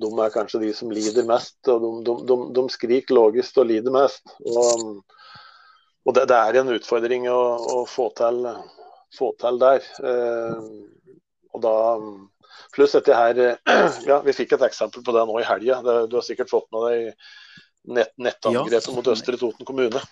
de, 0.00 0.10
er 0.24 0.34
kanskje 0.34 0.62
de 0.64 0.72
som 0.76 0.92
lider 0.94 1.26
mest. 1.28 1.58
Og 1.70 2.00
de, 2.06 2.16
de, 2.28 2.38
de 2.56 2.66
skriker 2.72 3.16
lavest 3.16 3.60
og 3.60 3.68
lider 3.70 3.94
mest. 3.94 4.24
Og, 4.46 5.02
og 6.06 6.16
det, 6.16 6.26
det, 6.32 6.38
er 6.38 6.60
en 6.60 6.74
utfordring 6.76 7.28
å, 7.32 7.40
å 7.60 7.78
få, 7.88 8.10
til, 8.18 8.42
få, 9.16 9.32
til, 9.40 9.60
der. 9.62 9.86
Eh, 10.04 10.60
og 11.54 11.64
da 11.64 11.76
Pluss 12.74 12.92
dette 12.94 13.14
her 13.16 13.38
Ja, 14.10 14.20
vi 14.22 14.34
fikk 14.36 14.54
et 14.54 14.66
eksempel 14.68 15.02
på 15.06 15.14
det 15.16 15.22
nå 15.26 15.40
i 15.40 15.46
helga. 15.46 15.80
Du 16.06 16.18
har 16.18 16.26
sikkert 16.26 16.52
fått 16.52 16.68
med 16.74 16.86
deg 16.86 17.94
nett, 17.96 18.12
nettangrepet 18.20 18.86
ja. 18.86 18.94
mot 18.94 19.08
Østre 19.10 19.38
Toten 19.40 19.66
kommune. 19.66 20.02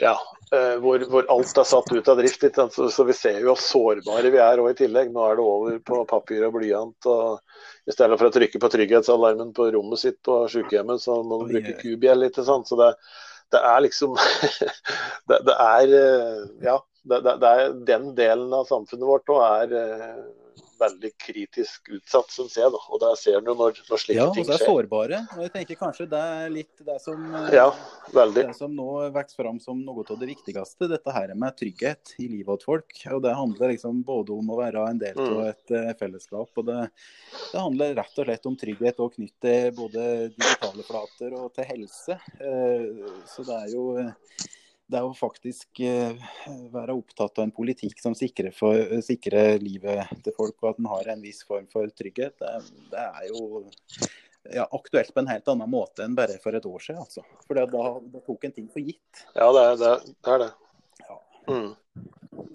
Ja, 0.00 0.14
eh, 0.52 0.76
hvor, 0.82 1.00
hvor, 1.10 1.26
alt 1.32 1.58
er 1.58 1.68
satt 1.68 1.92
ut 1.92 2.08
av 2.08 2.18
drift. 2.20 2.44
Så, 2.74 2.88
så, 2.92 3.04
vi 3.08 3.16
ser 3.16 3.38
jo 3.40 3.52
hvor 3.52 3.62
sårbare 3.62 4.32
vi 4.34 4.40
er 4.42 4.62
òg 4.62 4.72
i 4.74 4.78
tillegg. 4.82 5.12
Nå 5.12 5.24
er 5.24 5.38
det 5.38 5.46
over 5.46 5.78
på 5.90 6.02
papir 6.08 6.44
og 6.48 6.56
blyant. 6.58 7.08
og 7.08 7.88
I 7.88 7.94
stedet 7.96 8.18
for 8.18 8.28
å 8.28 8.34
trykke 8.34 8.60
på 8.62 8.72
trygghetsalarmen 8.74 9.54
på 9.56 9.70
rommet 9.76 10.02
sitt 10.02 10.20
på 10.26 10.42
sykehjemmet, 10.52 11.02
så 11.02 11.20
må 11.22 11.40
man 11.42 11.52
bruke 11.52 11.78
kubjell. 11.80 12.28
Så 12.36 12.80
det, 12.80 12.90
det, 13.54 13.62
er 13.62 13.84
liksom 13.86 14.16
det, 15.30 15.40
det, 15.48 15.56
er 15.56 15.96
eh, 16.02 16.42
Ja, 16.66 16.80
det, 17.06 17.22
det, 17.28 17.52
er, 17.52 17.78
den 17.88 18.10
delen 18.18 18.52
av 18.56 18.68
samfunnet 18.68 19.08
vårt 19.08 19.32
òg 19.32 19.46
er 19.46 19.78
eh, 19.80 20.26
veldig 20.78 21.10
kritisk 21.18 21.88
utsatt, 21.96 22.30
syns 22.34 22.56
jeg. 22.58 22.70
Da. 22.74 22.80
Og 22.92 23.00
det 23.02 23.10
ser 23.18 23.40
du 23.40 23.50
når, 23.54 23.78
når 23.88 24.00
slike 24.02 24.16
Ja, 24.18 24.26
og 24.28 24.34
det 24.36 24.46
er 24.48 24.60
skjer. 24.60 24.66
sårbare. 24.70 25.20
Og 25.36 25.42
jeg 25.46 25.52
tenker 25.54 25.78
kanskje 25.80 26.06
det 26.10 26.20
er 26.20 26.50
litt 26.52 26.84
det 26.86 26.98
som, 27.02 27.22
eh, 27.34 27.50
Ja, 27.56 27.66
det 28.12 28.54
som 28.56 28.74
nå 28.76 28.88
vokser 29.14 29.42
fram 29.42 29.60
som 29.60 29.80
noe 29.84 30.04
av 30.08 30.18
det 30.20 30.28
viktigste. 30.34 30.88
Dette 30.88 31.12
her 31.12 31.34
med 31.34 31.56
trygghet 31.56 32.14
i 32.20 32.28
livet 32.28 32.60
til 32.60 32.66
folk. 32.72 32.92
Og 33.14 33.22
det 33.22 33.34
handler 33.34 33.72
liksom 33.74 34.02
både 34.04 34.30
om 34.36 34.50
å 34.54 34.58
være 34.60 34.88
en 34.90 34.98
del 34.98 35.18
av 35.18 35.26
Mm. 35.36 35.48
et 35.48 35.70
eh, 35.70 35.92
fellesskap, 35.98 36.48
og 36.56 36.66
det, 36.66 36.90
det 37.52 37.60
handler 37.60 37.94
rett 37.96 38.18
og 38.18 38.24
slett 38.26 38.46
om 38.46 38.56
trygghet 38.56 39.00
og 39.00 39.14
knytt 39.14 39.34
til 39.40 39.72
både 39.72 40.04
digitale 40.36 40.82
flater 40.86 41.34
og 41.34 41.52
til 41.54 41.64
helse. 41.64 42.18
Eh, 42.40 42.92
Så 43.26 43.44
det 43.44 43.56
er 43.56 43.72
jo 43.74 43.96
det 44.86 44.98
er 45.00 45.06
jo 45.06 45.14
faktisk 45.18 45.80
eh, 45.82 46.26
være 46.72 46.94
opptatt 46.94 47.40
av 47.40 47.46
en 47.46 47.54
politikk 47.54 47.98
som 48.02 48.14
sikrer, 48.14 48.52
for, 48.54 48.98
sikrer 49.02 49.58
livet 49.62 50.12
til 50.22 50.34
folk, 50.36 50.54
og 50.62 50.70
at 50.70 50.82
en 50.82 50.90
har 50.92 51.10
en 51.10 51.24
viss 51.24 51.42
form 51.46 51.66
for 51.72 51.90
trygghet. 51.90 52.36
Det, 52.38 52.52
det 52.92 53.06
er 53.06 53.24
jo 53.32 53.64
ja, 54.54 54.68
aktuelt 54.70 55.10
på 55.14 55.22
en 55.22 55.32
helt 55.32 55.48
annen 55.50 55.72
måte 55.72 56.06
enn 56.06 56.14
bare 56.18 56.38
for 56.42 56.54
et 56.54 56.68
år 56.68 56.84
siden. 56.84 57.02
Altså. 57.02 57.24
For 57.48 57.58
da, 57.58 57.66
da 57.66 58.22
tok 58.26 58.46
en 58.46 58.54
ting 58.54 58.68
for 58.70 58.84
gitt. 58.84 59.24
Ja, 59.34 59.50
det 59.56 59.64
er 59.64 59.80
det. 59.82 59.94
er 60.34 60.44
det. 60.44 60.52
Ja. 61.08 61.18
Mm. 61.50 62.46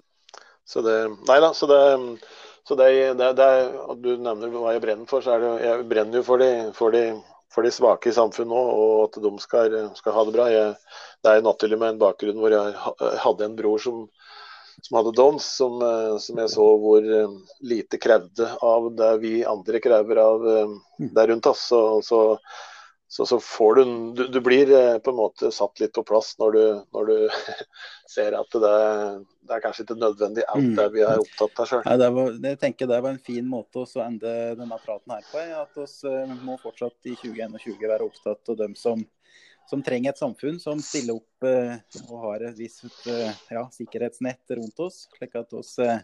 Så 0.72 0.80
det 0.86 0.96
Nei 1.28 1.36
da, 1.42 1.52
så 1.56 1.68
det 1.68 1.82
så 2.62 2.76
det, 2.78 2.88
det, 3.18 3.28
det 3.36 3.50
Du 4.00 4.12
nevner 4.22 4.52
hva 4.54 4.72
jeg 4.76 4.82
brenner 4.84 5.08
for. 5.10 5.20
så 5.24 5.34
er 5.34 5.42
det, 5.42 5.52
Jeg 5.66 5.86
brenner 5.90 6.20
jo 6.20 6.26
for 6.26 6.42
de, 6.42 6.50
for 6.76 6.94
de, 6.94 7.02
for 7.52 7.66
de 7.66 7.72
svake 7.74 8.10
i 8.10 8.16
samfunnet 8.16 8.56
òg, 8.56 8.70
og 8.82 9.04
at 9.06 9.18
de 9.24 9.32
skal, 9.42 9.76
skal 9.98 10.16
ha 10.16 10.24
det 10.26 10.34
bra. 10.36 10.48
Jeg, 10.52 10.74
det 11.22 11.32
er 11.32 11.44
naturlig 11.44 11.78
med 11.80 11.94
en 11.94 12.02
bakgrunn 12.02 12.40
hvor 12.40 12.54
jeg 12.54 12.74
hadde 13.24 13.46
en 13.46 13.56
bror 13.58 13.82
som, 13.82 14.02
som 14.80 14.98
hadde 14.98 15.14
Downs, 15.18 15.46
som, 15.60 15.78
eh, 15.84 16.16
som 16.22 16.42
jeg 16.42 16.52
så 16.54 16.66
hvor 16.82 17.06
eh, 17.20 17.38
lite 17.68 18.00
krevde 18.02 18.48
av 18.64 18.90
det 18.98 19.12
vi 19.22 19.34
andre 19.48 19.82
krever 19.84 20.22
av 20.22 20.46
eh, 20.48 20.76
det 20.98 21.26
rundt 21.30 21.50
oss. 21.52 21.66
Så, 21.72 21.82
så, 22.06 22.22
så, 23.12 23.26
så 23.28 23.36
får 23.44 23.74
du, 23.74 23.84
du 24.16 24.22
Du 24.32 24.40
blir 24.40 24.70
eh, 24.72 24.98
på 25.04 25.12
en 25.12 25.18
måte 25.18 25.50
satt 25.52 25.80
litt 25.82 25.92
på 25.92 26.04
plass 26.08 26.30
når 26.40 26.54
du, 26.56 26.62
når 26.96 27.10
du 27.10 27.16
ser 28.14 28.32
at 28.38 28.56
det, 28.62 28.70
det 29.44 29.56
er 29.58 29.64
kanskje 29.66 29.84
ikke 29.84 29.98
nødvendig 30.00 30.46
alt 30.48 30.62
Mm. 30.62 30.76
det 30.78 30.86
vi 30.94 31.02
er 31.04 31.20
opptatt 31.20 31.60
av 31.60 31.68
sjøl. 31.68 31.82
Jeg 32.46 32.58
tenker 32.62 32.88
det 32.88 33.00
var 33.04 33.12
en 33.12 33.20
fin 33.26 33.44
måte 33.48 33.82
å 33.84 34.04
ende 34.04 34.32
denne 34.56 34.78
praten 34.80 35.12
her 35.12 35.26
på. 35.28 35.42
At 35.60 35.76
vi 35.76 36.38
må 36.46 36.56
fortsatt 36.62 37.10
i 37.10 37.16
2021 37.20 37.84
være 37.92 38.06
opptatt 38.08 38.52
av 38.54 38.60
dem 38.62 38.76
som, 38.78 39.04
som 39.68 39.84
trenger 39.84 40.14
et 40.14 40.22
samfunn 40.22 40.56
som 40.62 40.80
stiller 40.80 41.20
opp 41.20 41.48
eh, 41.52 41.76
og 42.06 42.16
har 42.24 42.46
et 42.48 42.56
visst 42.64 43.10
eh, 43.12 43.34
ja, 43.52 43.66
sikkerhetsnett 43.76 44.56
rundt 44.56 44.80
oss, 44.88 45.04
slik 45.18 45.36
at 45.42 45.52
eh, 45.84 46.00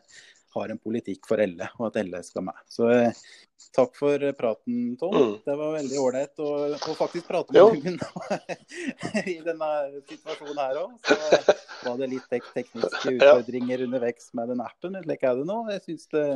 har 0.58 0.72
en 0.74 0.80
politikk 0.82 1.26
for 1.28 1.40
Elle, 1.42 1.66
og 1.78 1.86
at 1.88 1.96
Elle 2.02 2.20
skal 2.26 2.44
med. 2.46 2.58
Så 2.70 2.88
eh, 2.92 3.18
takk 3.74 3.96
for 3.98 4.22
eh, 4.28 4.34
praten, 4.38 4.96
Tom. 5.00 5.14
Mm. 5.16 5.32
Det 5.46 5.56
var 5.60 5.72
veldig 5.78 5.98
ålreit 6.02 6.42
å 6.44 6.50
å 6.76 6.94
faktisk 6.98 7.26
prate 7.30 7.54
med 7.54 7.86
deg 7.86 9.26
i 9.34 9.38
denne 9.46 9.70
situasjonen 10.10 10.60
her 10.62 10.80
òg. 10.84 10.94
Så 11.08 11.18
var 11.88 11.98
det 12.02 12.10
litt 12.14 12.28
tek 12.32 12.46
tekniske 12.54 13.14
Ja. 13.14 13.34
utfordringer 13.38 13.84
underveis 13.88 14.30
med 14.38 14.52
den 14.54 14.62
appen. 14.64 14.98
Slik 15.06 15.22
er 15.30 15.38
det 15.40 15.46
nå. 15.48 15.58
Jeg 15.74 15.84
syns 15.86 16.10
det 16.14 16.26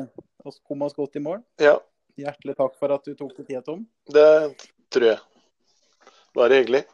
oss 0.46 0.60
kom 0.66 0.82
oss 0.86 0.94
godt 0.98 1.18
i 1.20 1.24
mål. 1.24 1.42
Ja, 1.62 1.78
Hjertelig 2.20 2.58
takk 2.58 2.74
for 2.76 2.92
at 2.92 3.06
du 3.08 3.14
tok 3.16 3.30
deg 3.38 3.46
tid, 3.48 3.62
Tom. 3.64 3.86
det 4.12 4.28
tror 4.92 5.06
jeg. 5.14 5.20
Bare 6.36 6.60
hyggelig. 6.60 6.84